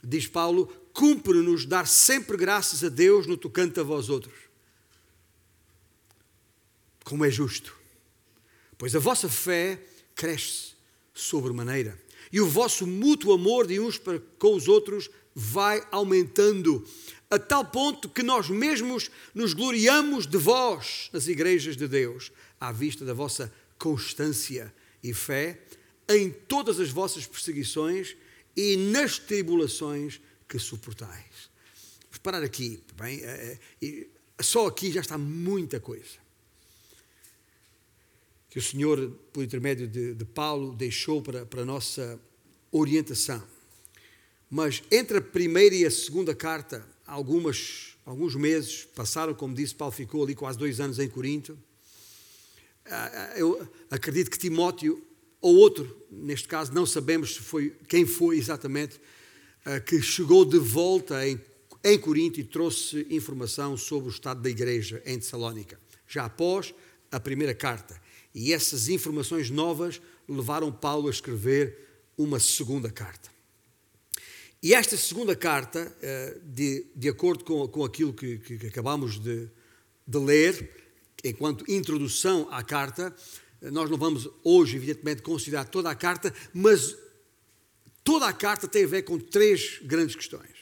[0.03, 4.49] diz Paulo, cumpre-nos dar sempre graças a Deus no tocante a vós outros
[7.09, 7.75] como é justo.
[8.77, 9.81] Pois a vossa fé
[10.15, 10.73] cresce
[11.11, 11.99] sobremaneira
[12.31, 16.85] e o vosso mútuo amor de uns para com os outros vai aumentando,
[17.29, 22.71] a tal ponto que nós mesmos nos gloriamos de vós nas igrejas de Deus, à
[22.71, 24.71] vista da vossa constância
[25.03, 25.59] e fé
[26.09, 28.15] em todas as vossas perseguições
[28.55, 31.49] e nas tribulações que suportais.
[32.03, 33.19] Vamos parar aqui, bem?
[33.23, 34.07] É, é,
[34.41, 36.29] só aqui já está muita coisa
[38.49, 42.19] que o Senhor, por intermédio de, de Paulo, deixou para, para a nossa
[42.71, 43.43] orientação.
[44.49, 49.93] Mas entre a primeira e a segunda carta, algumas, alguns meses passaram, como disse, Paulo
[49.93, 51.57] ficou ali quase dois anos em Corinto.
[52.89, 55.03] Ah, ah, eu acredito que Timóteo
[55.39, 58.99] ou outro, neste caso não sabemos foi, quem foi exatamente,
[59.65, 61.39] uh, que chegou de volta em,
[61.83, 66.73] em Corinto e trouxe informação sobre o estado da igreja em Tessalónica, já após
[67.11, 67.99] a primeira carta.
[68.33, 71.77] E essas informações novas levaram Paulo a escrever
[72.17, 73.29] uma segunda carta.
[74.61, 75.95] E esta segunda carta,
[76.43, 79.49] de, de acordo com, com aquilo que, que acabamos de,
[80.05, 80.88] de ler,
[81.23, 83.15] enquanto introdução à carta,
[83.61, 86.95] nós não vamos hoje, evidentemente, considerar toda a carta, mas
[88.03, 90.59] toda a carta tem a ver com três grandes questões.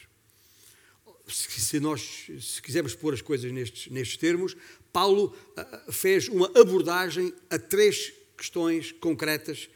[1.28, 4.56] Se nós se quisermos pôr as coisas nestes, nestes termos,
[4.92, 9.68] Paulo uh, fez uma abordagem a três questões concretas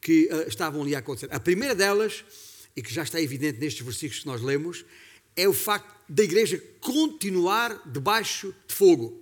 [0.00, 1.28] que uh, estavam ali a acontecer.
[1.32, 2.24] A primeira delas
[2.78, 4.84] e que já está evidente nestes versículos que nós lemos,
[5.34, 9.20] é o facto da igreja continuar debaixo de fogo.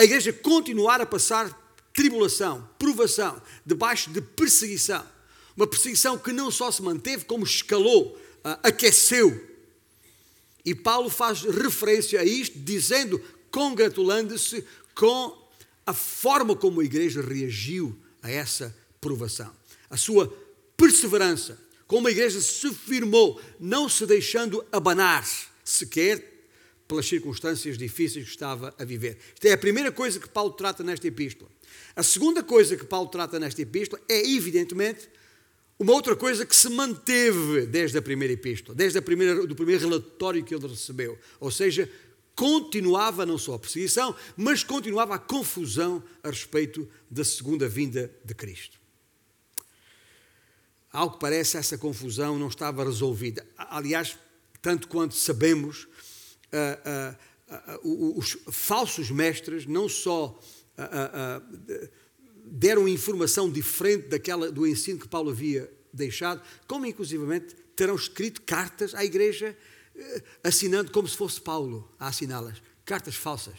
[0.00, 1.54] A igreja continuar a passar
[1.92, 5.06] tribulação, provação, debaixo de perseguição.
[5.54, 9.46] Uma perseguição que não só se manteve, como escalou, ah, aqueceu.
[10.64, 15.36] E Paulo faz referência a isto, dizendo, congratulando-se com
[15.84, 19.54] a forma como a igreja reagiu a essa provação,
[19.90, 20.34] a sua
[20.78, 25.28] perseverança, como a igreja se firmou, não se deixando abanar
[25.62, 26.29] sequer
[26.90, 29.16] pelas circunstâncias difíceis que estava a viver.
[29.32, 31.48] Esta é a primeira coisa que Paulo trata nesta epístola.
[31.94, 35.08] A segunda coisa que Paulo trata nesta epístola é, evidentemente,
[35.78, 39.88] uma outra coisa que se manteve desde a primeira epístola, desde a primeira, do primeiro
[39.88, 41.16] relatório que ele recebeu.
[41.38, 41.88] Ou seja,
[42.34, 48.34] continuava não só a perseguição, mas continuava a confusão a respeito da segunda vinda de
[48.34, 48.80] Cristo.
[50.92, 53.46] Ao que parece, essa confusão não estava resolvida.
[53.56, 54.18] Aliás,
[54.60, 55.86] tanto quanto sabemos,
[57.82, 60.38] os falsos mestres não só
[62.44, 68.94] deram informação diferente daquela do ensino que Paulo havia deixado, como inclusivamente terão escrito cartas
[68.94, 69.56] à igreja
[70.42, 73.54] assinando como se fosse Paulo a assiná-las, cartas falsas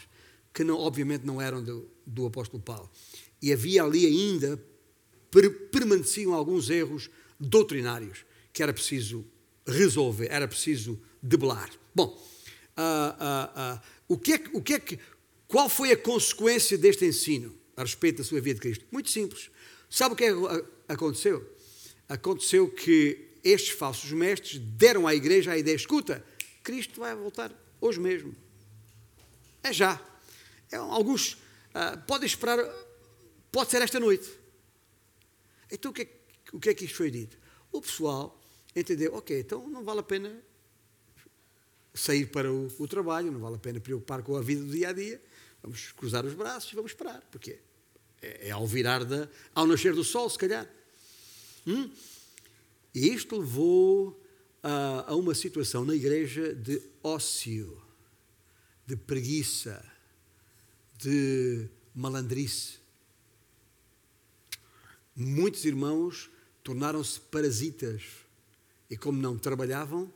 [0.54, 2.89] que não, obviamente não eram do, do apóstolo Paulo.
[3.41, 4.62] E havia ali ainda
[5.71, 9.25] permaneciam alguns erros doutrinários que era preciso
[9.65, 11.69] resolver, era preciso debelar.
[11.95, 12.21] Bom,
[12.77, 14.99] uh, uh, uh, o que é o que é que,
[15.47, 18.86] qual foi a consequência deste ensino a respeito da sua vida de Cristo?
[18.91, 19.49] Muito simples.
[19.89, 21.55] Sabe o que é que aconteceu?
[22.07, 26.25] Aconteceu que estes falsos mestres deram à igreja a ideia: escuta,
[26.63, 28.36] Cristo vai voltar hoje mesmo.
[29.63, 30.01] É já.
[30.71, 31.38] É, alguns
[32.07, 32.57] podem esperar,
[33.51, 34.29] pode ser esta noite.
[35.69, 37.38] Então o que é o que é que isto foi dito?
[37.71, 38.39] O pessoal
[38.75, 40.41] entendeu, ok, então não vale a pena
[41.93, 44.89] sair para o, o, trabalho, não vale a pena preocupar com a vida do dia
[44.89, 45.21] a dia,
[45.62, 47.60] vamos cruzar os braços e vamos esperar, porque
[48.21, 50.67] é, é ao virar da, ao nascer do sol, se calhar.
[51.67, 51.89] Hum?
[52.93, 54.21] E isto levou
[54.63, 57.82] a, a uma situação na igreja de ócio,
[58.86, 59.84] de preguiça,
[60.97, 62.80] de malandrice.
[65.15, 66.30] Muitos irmãos
[66.63, 68.04] tornaram-se parasitas
[68.89, 70.12] e, como não trabalhavam,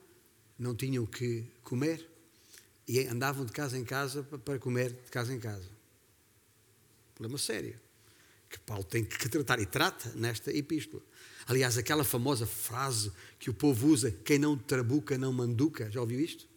[0.58, 2.08] não tinham que comer
[2.88, 5.70] e andavam de casa em casa para comer de casa em casa.
[7.16, 7.80] Problema sério
[8.50, 11.02] que Paulo tem que tratar e trata nesta epístola.
[11.48, 15.90] Aliás, aquela famosa frase que o povo usa: quem não trabuca não manduca.
[15.92, 16.48] Já ouviu isto?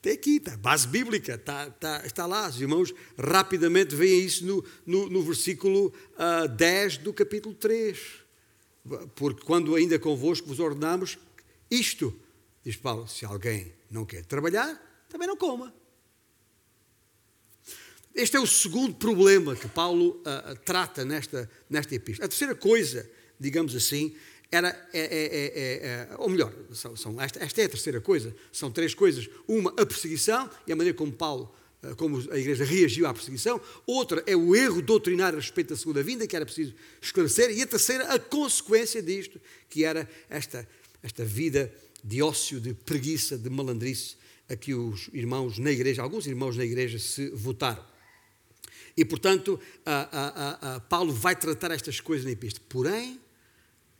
[0.00, 2.48] Tem aqui, está, base bíblica, está, está, está lá.
[2.48, 7.98] Os irmãos rapidamente veem isso no, no, no versículo uh, ah, 10 do capítulo 3.
[9.14, 11.18] Porque quando ainda convosco vos ordenamos
[11.70, 12.14] isto,
[12.64, 15.74] diz Paulo, se alguém não quer trabalhar, também não coma.
[18.14, 22.26] Este é o segundo problema que Paulo uh, trata nesta, nesta epístola.
[22.26, 23.08] A terceira coisa,
[23.40, 24.14] digamos assim,
[24.50, 28.70] era, é, é, é, ou melhor, são, são, esta, esta, é a terceira coisa, são
[28.70, 29.30] três coisas.
[29.48, 31.54] Uma, a perseguição e a maneira como Paulo,
[31.96, 33.58] como a igreja reagiu à perseguição.
[33.86, 37.50] Outra é o erro doutrinário a respeito da segunda vinda, que era preciso esclarecer.
[37.50, 40.68] E a terceira, a consequência disto, que era esta,
[41.02, 44.16] esta vida de ócio, de preguiça, de malandrice,
[44.48, 47.84] a que os irmãos na igreja, alguns irmãos na igreja se votaram.
[48.96, 52.66] E, portanto, a, a, a, Paulo vai tratar estas coisas na epístola.
[52.68, 53.20] Porém,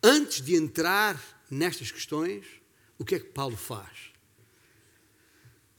[0.03, 2.45] antes de entrar nestas questões,
[2.99, 4.13] o que é que Paulo faz?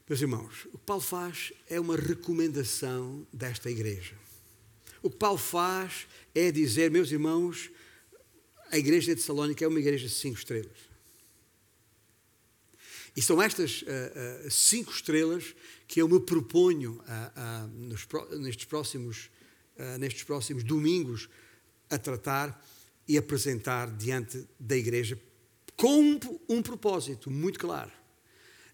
[0.08, 4.16] Meus irmãos, o que Paulo faz é uma recomendação desta igreja.
[5.02, 7.70] O que Paulo faz é dizer, meus irmãos,
[8.70, 10.93] a igreja de Salónica é uma igreja de cinco estrelas.
[13.16, 15.54] E são estas uh, uh, cinco estrelas
[15.86, 18.06] que eu me proponho uh, nos,
[18.40, 19.30] nestes, próximos,
[19.98, 21.28] nestes próximos domingos
[21.88, 22.64] a tratar
[23.06, 25.18] e apresentar diante da igreja
[25.76, 27.92] com um, um propósito muito claro.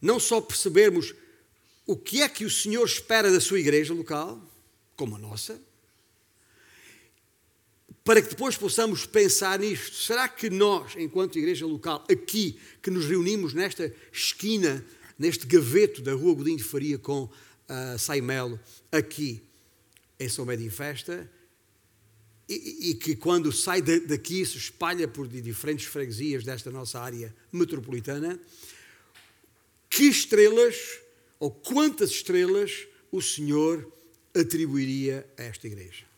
[0.00, 1.14] Não só percebermos
[1.86, 4.40] o que é que o Senhor espera da sua igreja local,
[4.96, 5.60] como a nossa,
[8.04, 9.94] para que depois possamos pensar nisto.
[9.94, 14.84] Será que nós, enquanto igreja local, aqui, que nos reunimos nesta esquina,
[15.18, 18.58] neste gaveto da Rua Godinho de Faria com uh, Saimelo,
[18.90, 19.42] aqui
[20.18, 21.30] em São Médio em Festa,
[22.48, 28.40] e, e, que quando sai daqui se espalha por diferentes freguesias desta nossa área metropolitana,
[29.88, 30.98] que estrelas
[31.38, 33.90] ou quantas estrelas o Senhor
[34.34, 36.09] atribuiria a esta igreja?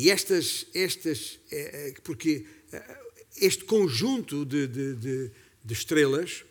[0.00, 2.98] E estas, estas é, porque é,
[3.36, 5.30] este conjunto de, de, de,
[5.62, 6.42] de estrelas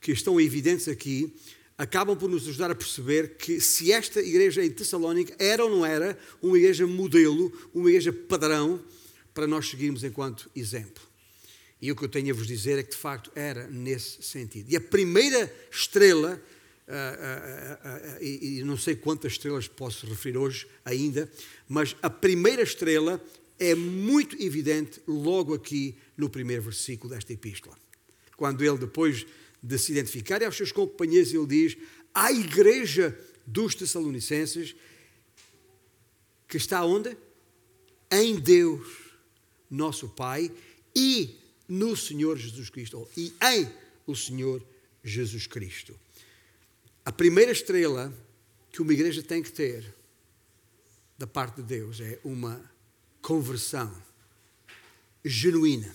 [0.00, 1.30] que estão evidentes aqui
[1.76, 5.84] acabam por nos ajudar a perceber que se esta igreja em Tessalónica era ou não
[5.84, 8.82] era uma igreja modelo, uma igreja padrão
[9.34, 11.04] para nós seguirmos enquanto exemplo.
[11.82, 14.72] E o que eu tenho a vos dizer é que de facto era nesse sentido.
[14.72, 16.42] E a primeira estrela,
[16.88, 21.30] uh, uh, uh, e não sei quantas estrelas posso referir hoje ainda,
[21.68, 23.22] mas a primeira estrela
[23.58, 27.76] é muito evidente logo aqui no primeiro versículo desta epístola.
[28.36, 29.26] Quando ele, depois
[29.62, 31.76] de se identificar aos seus companheiros, ele diz:
[32.12, 34.74] à igreja dos Tessalonicenses,
[36.48, 37.16] que está onde?
[38.10, 38.86] Em Deus,
[39.70, 40.50] nosso Pai,
[40.94, 41.36] e
[41.68, 43.68] no Senhor Jesus Cristo, e em
[44.06, 44.64] o Senhor
[45.02, 45.98] Jesus Cristo.
[47.04, 48.12] A primeira estrela
[48.72, 49.94] que uma igreja tem que ter
[51.18, 52.60] da parte de Deus é uma
[53.20, 53.94] conversão
[55.22, 55.94] genuína.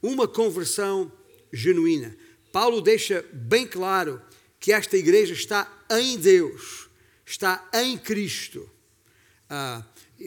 [0.00, 1.10] Uma conversão
[1.52, 2.16] genuína.
[2.52, 4.22] Paulo deixa bem claro
[4.60, 6.88] que esta igreja está em Deus,
[7.26, 8.70] está em Cristo.
[9.50, 9.84] Ah,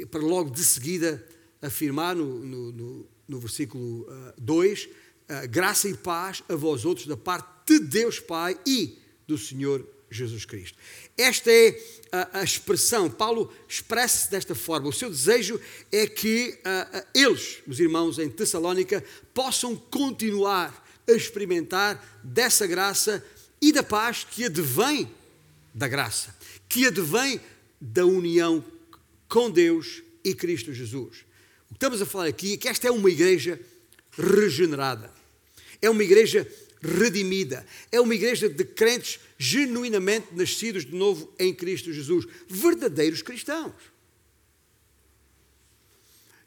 [0.09, 1.25] para logo de seguida
[1.61, 4.05] afirmar no, no, no, no versículo
[4.37, 4.89] 2:
[5.29, 9.37] ah, ah, graça e paz a vós outros da parte de Deus Pai e do
[9.37, 10.77] Senhor Jesus Cristo.
[11.17, 14.89] Esta é a, a expressão, Paulo expressa-se desta forma.
[14.89, 15.59] O seu desejo
[15.91, 23.25] é que uh, eles, os irmãos em Tessalónica, possam continuar a experimentar dessa graça
[23.61, 25.09] e da paz que advém
[25.73, 26.35] da graça,
[26.67, 27.39] que advém
[27.79, 28.63] da união
[29.29, 31.25] com Deus e Cristo Jesus.
[31.69, 33.59] O que estamos a falar aqui é que esta é uma igreja
[34.11, 35.09] regenerada,
[35.81, 36.45] é uma igreja
[36.81, 43.73] redimida, é uma igreja de crentes genuinamente nascidos de novo em Cristo Jesus, verdadeiros cristãos.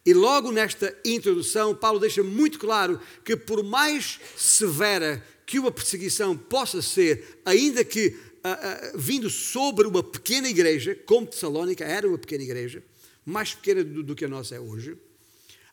[0.06, 6.36] E logo nesta introdução, Paulo deixa muito claro que, por mais severa que uma perseguição
[6.36, 12.18] possa ser, ainda que uh, uh, vindo sobre uma pequena igreja, como Tessalónica era uma
[12.18, 12.82] pequena igreja,
[13.24, 14.96] mais pequena do, do que a nossa é hoje,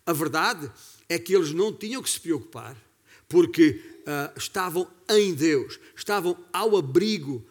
[0.05, 0.71] a verdade
[1.09, 2.77] é que eles não tinham que se preocupar,
[3.31, 7.43] porque uh, estavam em Deus, estavam ao abrigo,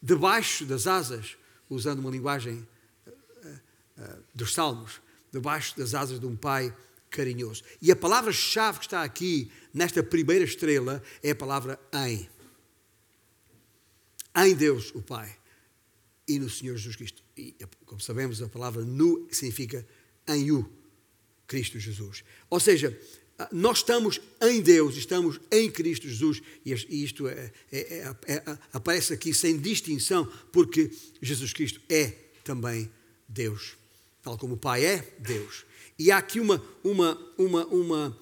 [0.00, 1.36] debaixo das asas,
[1.68, 2.66] usando uma linguagem
[4.34, 5.00] dos Salmos,
[5.32, 6.74] debaixo das asas de um pai
[7.10, 7.62] carinhoso.
[7.80, 12.28] E a palavra-chave que está aqui, nesta primeira estrela, é a palavra em.
[14.36, 15.36] Em Deus, o Pai,
[16.28, 17.22] e no Senhor Jesus Cristo.
[17.36, 17.54] E,
[17.84, 19.84] como sabemos, a palavra nu significa
[20.28, 20.70] em o,
[21.46, 22.22] Cristo Jesus.
[22.48, 22.96] Ou seja,
[23.52, 29.12] nós estamos em Deus, estamos em Cristo Jesus, e isto é, é, é, é, aparece
[29.12, 30.90] aqui sem distinção, porque
[31.22, 32.90] Jesus Cristo é também
[33.28, 33.78] Deus
[34.28, 35.64] tal como o Pai é Deus.
[35.98, 38.18] E há aqui uma, uma, uma, uma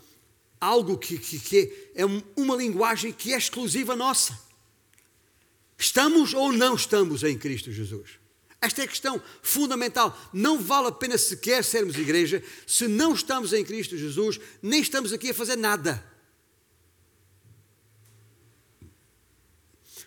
[0.61, 2.05] algo que, que, que é
[2.37, 4.39] uma linguagem que é exclusiva nossa.
[5.77, 8.19] Estamos ou não estamos em Cristo Jesus?
[8.67, 10.19] Esta é a questão fundamental.
[10.33, 15.13] Não vale a pena sequer sermos igreja se não estamos em Cristo Jesus, nem estamos
[15.13, 16.05] aqui a fazer nada.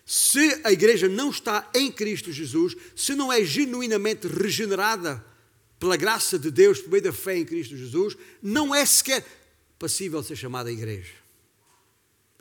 [0.06, 5.24] Se a igreja não está em Cristo Jesus, se não é genuinamente regenerada
[5.80, 9.26] pela graça de Deus, por meio da fé em Cristo Jesus, não é sequer
[9.78, 11.14] passível de ser chamada igreja.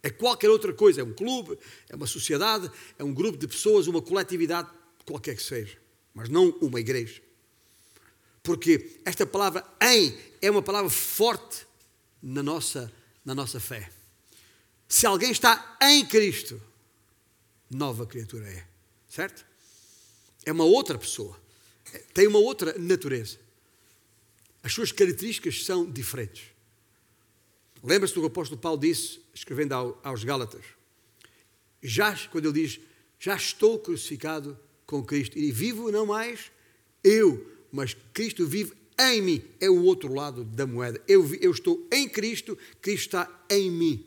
[0.02, 1.56] É qualquer outra coisa, é um clube,
[1.88, 2.68] é uma sociedade,
[2.98, 4.68] é um grupo de pessoas, uma coletividade,
[5.04, 5.78] qualquer que seja,
[6.14, 7.22] mas não uma igreja.
[8.42, 11.66] Porque esta palavra em é uma palavra forte
[12.22, 12.92] na nossa,
[13.24, 13.90] na nossa fé.
[14.88, 16.60] Se alguém está em Cristo,
[17.70, 18.64] nova criatura é,
[19.08, 19.44] certo?
[20.46, 21.38] É uma outra pessoa
[22.12, 23.38] tem uma outra natureza.
[24.62, 26.44] As suas características são diferentes.
[27.82, 30.64] Lembra-se do que o apóstolo Paulo disse, escrevendo aos Gálatas?
[31.82, 32.80] Já, quando ele diz,
[33.20, 34.58] já estou crucificado
[34.88, 36.50] com Cristo, e vivo não mais
[37.04, 39.42] eu, mas Cristo vive em mim.
[39.60, 41.00] É o outro lado da moeda.
[41.06, 44.04] Eu, eu estou em Cristo, Cristo está em mim.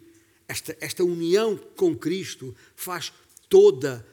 [0.48, 3.14] Esta, esta união com Cristo faz
[3.48, 4.06] toda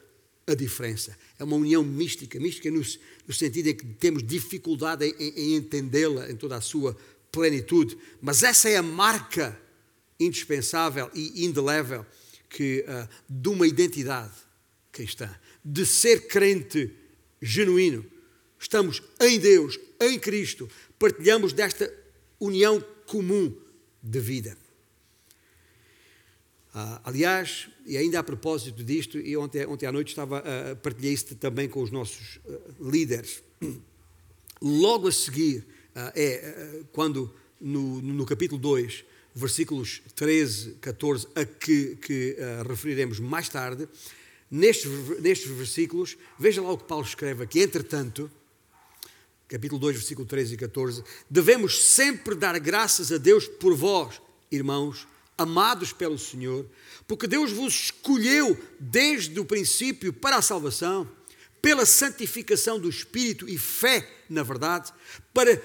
[0.45, 1.17] a diferença.
[1.39, 2.81] É uma união mística, mística no,
[3.27, 6.95] no sentido em que temos dificuldade em, em, entendê-la em toda a sua
[7.31, 7.97] plenitude.
[8.21, 9.59] Mas essa é a marca
[10.19, 12.05] indispensável e indelével
[12.47, 14.48] que, uh, de uma identidade
[14.91, 15.29] cristã,
[15.63, 16.93] de ser crente
[17.41, 18.05] genuíno.
[18.59, 21.91] Estamos em Deus, em Cristo, partilhamos desta
[22.39, 23.55] união comum
[24.01, 24.57] de vida.
[26.69, 30.75] Uh, aliás, e ainda a propósito disto, e ontem, ontem à noite estava a uh,
[30.75, 33.41] partilhar isso também com os nossos uh, líderes.
[34.61, 35.65] Logo a seguir,
[36.13, 42.35] é quando no, no capítulo 2, versículos 13, 14, a que, que
[42.67, 43.87] referiremos mais tarde,
[44.49, 44.89] nestes,
[45.19, 47.61] nestes versículos, veja lá o que Paulo escreve aqui.
[47.61, 48.29] Entretanto,
[49.47, 54.21] capítulo 2, versículo 13 e 14, devemos sempre dar graças a Deus por vós,
[54.51, 56.65] irmãos, amados pelo Senhor,
[57.07, 61.09] porque Deus vos escolheu desde o princípio para a salvação,
[61.61, 64.93] pela santificação do Espírito e fé na verdade,
[65.33, 65.61] para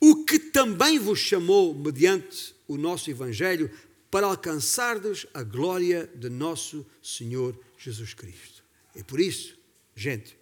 [0.00, 3.70] o que também vos chamou mediante o nosso Evangelho,
[4.10, 8.64] para alcançardes a glória de nosso Senhor Jesus Cristo.
[8.94, 9.58] E por isso,
[9.94, 10.36] gente,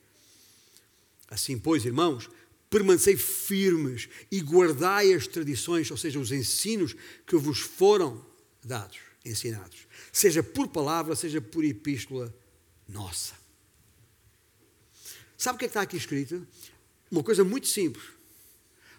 [1.29, 2.31] assim pois, irmãos,
[2.71, 6.95] permanecei firmes e guardai as tradições, ou seja, os ensinos
[7.27, 8.25] que vos foram
[8.63, 12.35] dados, ensinados, seja por palavra, seja por epístola
[12.89, 13.35] nossa.
[15.37, 16.47] Sabe o que é que está aqui escrito?
[17.11, 18.05] Uma coisa muito simples.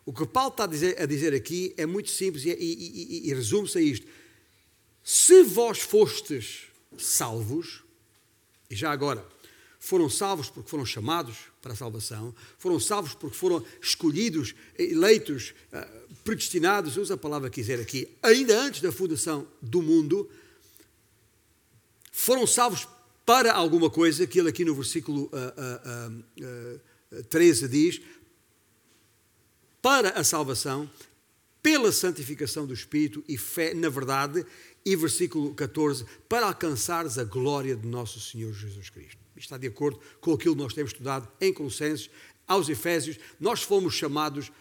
[0.05, 3.29] O que Paulo está a dizer, a dizer aqui é muito simples e, e, e,
[3.29, 4.05] e resume-se a isto.
[5.07, 6.63] Se vós fostes
[6.97, 7.83] salvos,
[8.71, 9.23] e já agora,
[9.79, 15.87] foram salvos porque foram chamados para a salvação, foram salvos porque foram escolhidos, eleitos, ah,
[16.23, 20.27] predestinados, usa a palavra que quiser aqui, ainda antes da fundação do mundo,
[22.11, 22.87] foram salvos
[23.23, 26.79] para alguma coisa, que ele aqui no versículo uh,
[27.13, 28.01] uh, uh, 13 diz,
[29.83, 30.89] para a salvação,
[31.61, 34.45] pela santificação do Espírito e fé na verdade,
[34.85, 39.17] e versículo 14, para alcançares a glória de nosso Senhor Jesus Cristo.
[39.35, 42.09] Isto está de acordo com aquilo que nós temos estudado em Colossenses,
[42.47, 43.17] aos Efésios.
[43.39, 44.51] Nós fomos chamados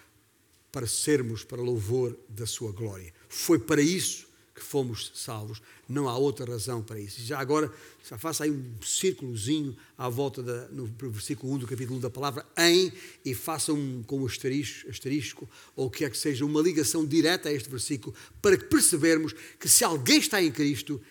[0.72, 3.12] para sermos para louvor da sua glória.
[3.28, 7.20] Foi para isso que fomos salvos, não há outra razão para isso.
[7.22, 7.72] Já agora,
[8.08, 12.10] já faça aí um círculozinho à volta da, no versículo 1 do capítulo 1 da
[12.10, 12.92] palavra em
[13.24, 17.04] e faça um com um asterisco, asterisco ou o que é que seja, uma ligação
[17.04, 21.02] direta a este versículo para que percebermos que se alguém está em Cristo,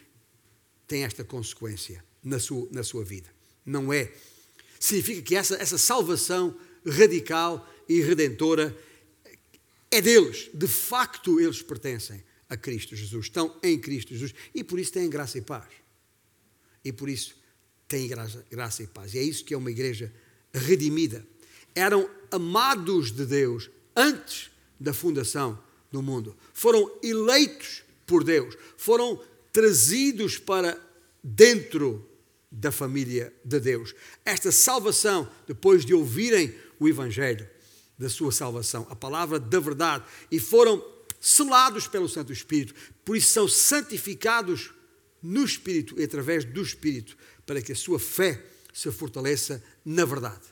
[0.88, 3.34] tem esta consequência na sua, na sua vida
[3.66, 4.12] não é.
[4.80, 8.78] Significa que essa, essa salvação radical e redentora
[9.89, 10.50] é deles.
[10.54, 12.24] De facto, eles pertencem
[12.54, 15.68] a Cristo Jesus, estão em Cristo Jesus e por isso têm graça e paz.
[16.86, 17.36] E por isso
[17.88, 19.16] têm graça, graça e paz.
[19.16, 20.14] E é isso que é uma igreja
[20.54, 21.26] redimida.
[21.74, 25.60] Eram amados de Deus antes da fundação
[25.91, 26.38] do mundo.
[26.54, 28.56] Foram eleitos por Deus.
[28.78, 29.20] Foram
[29.51, 30.80] trazidos para
[31.24, 32.08] dentro
[32.51, 33.95] da família de Deus.
[34.24, 37.49] Esta salvação, depois de ouvirem o Evangelho
[37.97, 40.93] da sua salvação, a palavra da verdade, e foram
[41.24, 44.74] selados pelo Santo Espírito, por isso são santificados
[45.21, 50.43] no Espírito e através do Espírito, para que a sua fé se fortaleça na verdade,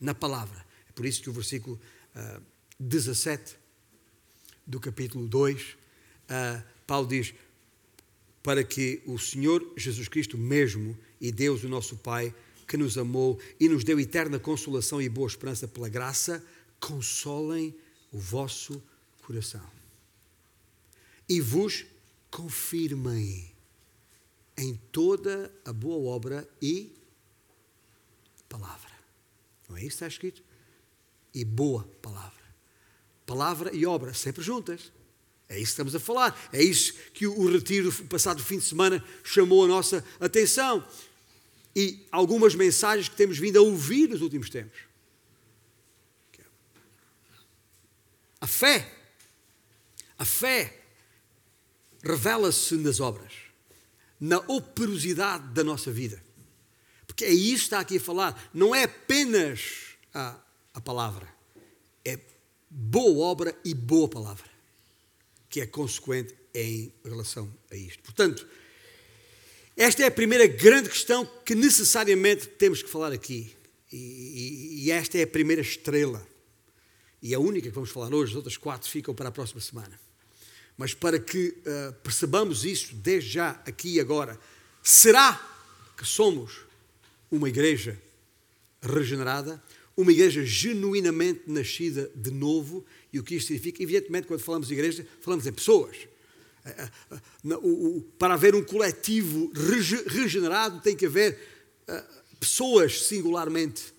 [0.00, 0.64] na palavra.
[0.88, 1.74] É por isso que o versículo
[2.14, 2.40] uh, ah,
[2.78, 3.56] 17
[4.64, 5.76] do capítulo 2, uh,
[6.28, 7.34] ah, Paulo diz:
[8.40, 12.32] para que o Senhor Jesus Cristo mesmo e Deus, o nosso Pai,
[12.68, 16.44] que nos amou e nos deu eterna consolação e boa esperança pela graça,
[16.78, 17.74] consolem
[18.12, 18.80] o vosso
[19.22, 19.77] coração
[21.28, 21.84] e vos
[22.30, 23.54] confirmem
[24.56, 26.92] em toda a boa obra e
[28.48, 28.90] palavra.
[29.68, 30.42] Não é isso que está escrito?
[31.34, 32.32] E boa palavra.
[33.26, 34.90] Palavra e obra sempre juntas.
[35.48, 36.48] É isso que estamos a falar.
[36.52, 40.86] É isso que o retiro passado fim de semana chamou a nossa atenção.
[41.76, 44.80] E algumas mensagens que temos vindo a ouvir nos últimos tempos.
[48.40, 48.92] A fé,
[50.18, 50.87] a fé
[52.02, 53.32] revela-se nas obras,
[54.20, 56.22] na operosidade da nossa vida.
[57.06, 58.50] Porque é isso que está aqui a falar.
[58.52, 60.38] Não é apenas a,
[60.74, 61.28] a palavra,
[62.04, 62.18] é
[62.70, 64.48] boa obra e boa palavra
[65.48, 68.02] que é consequente em relação a isto.
[68.02, 68.46] Portanto,
[69.76, 73.54] esta é a primeira grande questão que necessariamente temos que falar aqui.
[73.90, 76.26] E, e, e esta é a primeira estrela.
[77.22, 79.98] e a única que vamos falar hoje, as outras quatro ficam para a próxima semana.
[80.78, 84.38] Mas para que uh, percebamos isso desde já, aqui e agora,
[84.80, 85.34] será
[85.96, 86.60] que somos
[87.28, 88.00] uma igreja
[88.80, 89.60] regenerada,
[89.96, 92.86] uma igreja genuinamente nascida de novo?
[93.12, 93.82] E o que isto significa?
[93.82, 95.96] Evidentemente, quando falamos de igreja, falamos em pessoas.
[96.64, 97.20] Eh, eh,
[98.16, 99.50] para haver um coletivo
[100.06, 101.40] regenerado, tem que haver
[102.38, 103.92] pessoas singularmente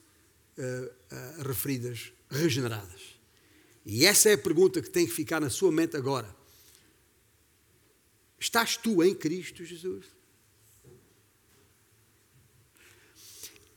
[1.46, 3.02] referidas, regeneradas.
[3.86, 6.39] E essa é a pergunta que tem que ficar na sua mente agora.
[8.40, 10.06] Estás tu em Cristo Jesus?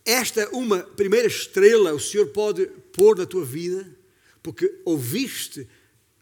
[0.05, 3.89] Esta uma primeira estrela o Senhor pode pôr na tua vida,
[4.43, 5.69] porque ouviste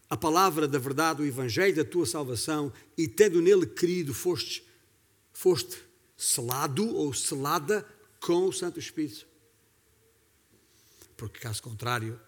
[0.09, 4.63] a palavra da verdade, o evangelho da tua salvação e tendo nele querido, foste,
[5.31, 5.77] foste
[6.17, 7.87] selado ou selada
[8.19, 9.25] com o Santo Espírito.
[11.15, 12.19] Porque caso contrário,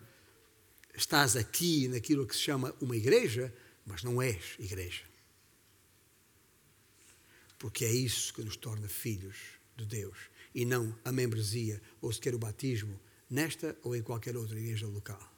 [0.96, 3.54] estás aqui naquilo que se chama uma igreja,
[3.86, 5.13] mas não és igreja.
[7.64, 9.38] Porque é isso que nos torna filhos
[9.78, 10.18] de Deus
[10.54, 13.00] e não a membresia ou sequer o batismo
[13.30, 15.34] nesta ou em qualquer outra igreja local.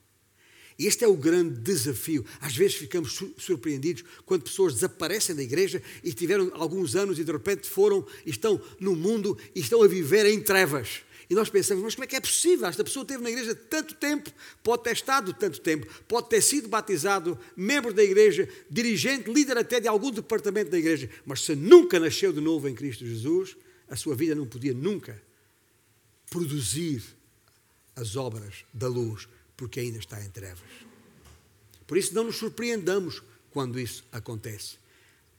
[0.78, 2.26] Este é o grande desafio.
[2.42, 7.32] Às vezes ficamos surpreendidos quando pessoas desaparecem da igreja e tiveram alguns anos e de
[7.32, 11.04] repente foram, estão no mundo e estão a viver em trevas.
[11.30, 12.68] E nós pensamos, mas como é que é possível?
[12.68, 14.32] Esta pessoa esteve na igreja tanto tempo,
[14.64, 19.80] pode ter estado tanto tempo, pode ter sido batizado, membro da igreja, dirigente, líder até
[19.80, 23.58] de algum departamento da igreja, mas se nunca nasceu de novo em Cristo Jesus,
[23.90, 25.22] a sua vida não podia nunca
[26.30, 27.04] produzir
[27.96, 30.64] as obras da luz, porque ainda está em trevas.
[31.88, 33.22] Por isso, não nos surpreendamos
[33.52, 34.78] quando isso acontece.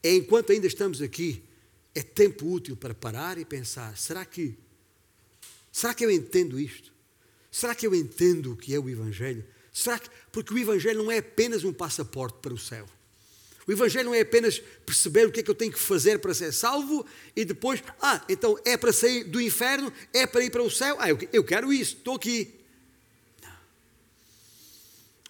[0.01, 1.43] É enquanto ainda estamos aqui,
[1.93, 4.57] é tempo útil para parar e pensar: será que
[5.77, 6.91] Será que eu entendo isto?
[7.51, 9.45] Será que eu entendo o que é o Evangelho?
[9.71, 12.89] Será que, porque o Evangelho não é apenas um passaporte para o céu.
[13.67, 16.33] O Evangelho não é apenas perceber o que é que eu tenho que fazer para
[16.33, 17.05] ser salvo
[17.35, 20.97] e depois, ah, então é para sair do inferno, é para ir para o céu.
[20.99, 22.59] Ah, eu, eu quero isso, estou aqui.
[23.43, 23.57] Não.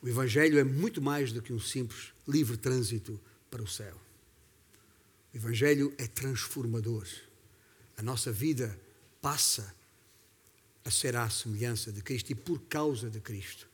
[0.04, 3.20] O Evangelho é muito mais do que um simples livre trânsito
[3.52, 4.00] para o céu.
[5.34, 7.06] O Evangelho é transformador.
[7.98, 8.80] A nossa vida
[9.22, 9.76] passa
[10.88, 13.68] a ser à semelhança de Cristo e por causa de Cristo.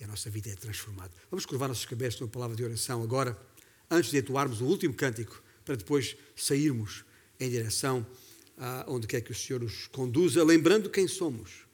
[0.00, 1.12] E a nossa vida é transformada.
[1.30, 3.40] Vamos curvar nossas cabeças numa palavra de oração agora,
[3.88, 7.04] antes de atuarmos o último cântico, para depois sairmos
[7.38, 8.04] em direção
[8.58, 11.68] a onde quer que o Senhor nos conduza, lembrando quem somos.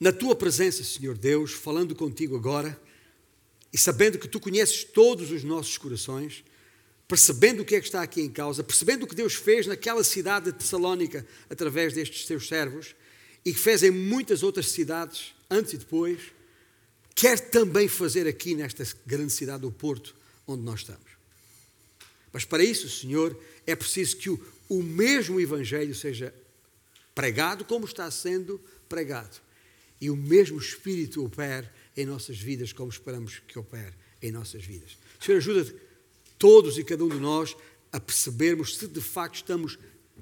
[0.00, 2.76] Na tua presença, Senhor Deus, falando contigo agora,
[3.72, 6.42] e sabendo que tu conheces todos os nossos corações,
[7.06, 10.02] percebendo o que é que está aqui em causa, percebendo o que Deus fez naquela
[10.02, 12.94] cidade de Tessalónica através destes seus servos
[13.44, 16.20] e que fez em muitas outras cidades antes e depois,
[17.14, 20.14] quer também fazer aqui nesta grande cidade do Porto
[20.46, 21.14] onde nós estamos.
[22.32, 26.34] Mas para isso, Senhor, é preciso que o, o mesmo Evangelho seja
[27.14, 29.40] pregado como está sendo pregado
[30.00, 34.98] e o mesmo Espírito opere em nossas vidas como esperamos que opere em nossas vidas.
[35.20, 35.74] Senhor, ajuda
[36.44, 37.56] todos e cada um de nós
[37.90, 39.78] a percebermos se de facto estamos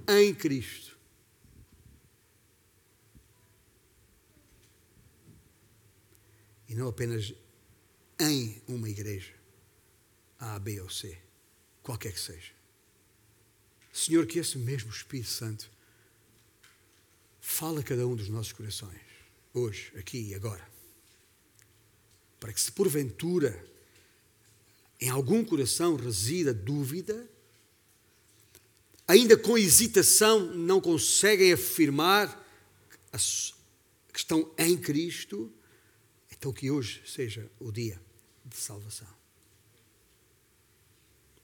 [0.08, 0.96] em Cristo.
[6.68, 7.34] E não apenas
[8.20, 9.34] em uma igreja,
[10.38, 11.18] A, B ou C,
[11.82, 12.52] qualquer que seja.
[13.92, 15.68] Senhor, que esse mesmo Espírito Santo
[17.40, 19.00] fale a cada um dos nossos corações,
[19.52, 20.64] hoje, aqui e agora,
[22.38, 23.72] para que se porventura
[25.02, 27.28] em algum coração resida dúvida,
[29.04, 32.28] ainda com hesitação não conseguem afirmar
[34.12, 35.52] que estão em Cristo,
[36.30, 38.00] então que hoje seja o dia
[38.44, 39.08] de salvação.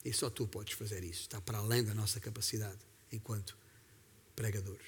[0.04, 2.78] E só tu podes fazer isso, está para além da nossa capacidade
[3.10, 3.58] enquanto
[4.36, 4.86] pregadores.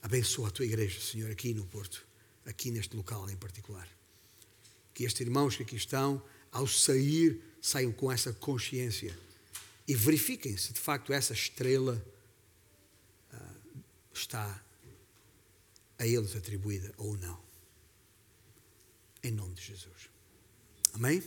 [0.00, 2.06] Abençoa a tua igreja, Senhor, aqui no Porto,
[2.44, 3.88] aqui neste local em particular.
[4.94, 6.22] Que estes irmãos que aqui estão
[6.56, 9.16] ao sair, saiam com essa consciência
[9.86, 12.02] e verifiquem se de facto essa estrela
[13.32, 13.80] uh,
[14.12, 14.62] está
[15.98, 17.38] a eles atribuída ou não.
[19.22, 20.08] Em nome de Jesus.
[20.94, 21.22] Amém?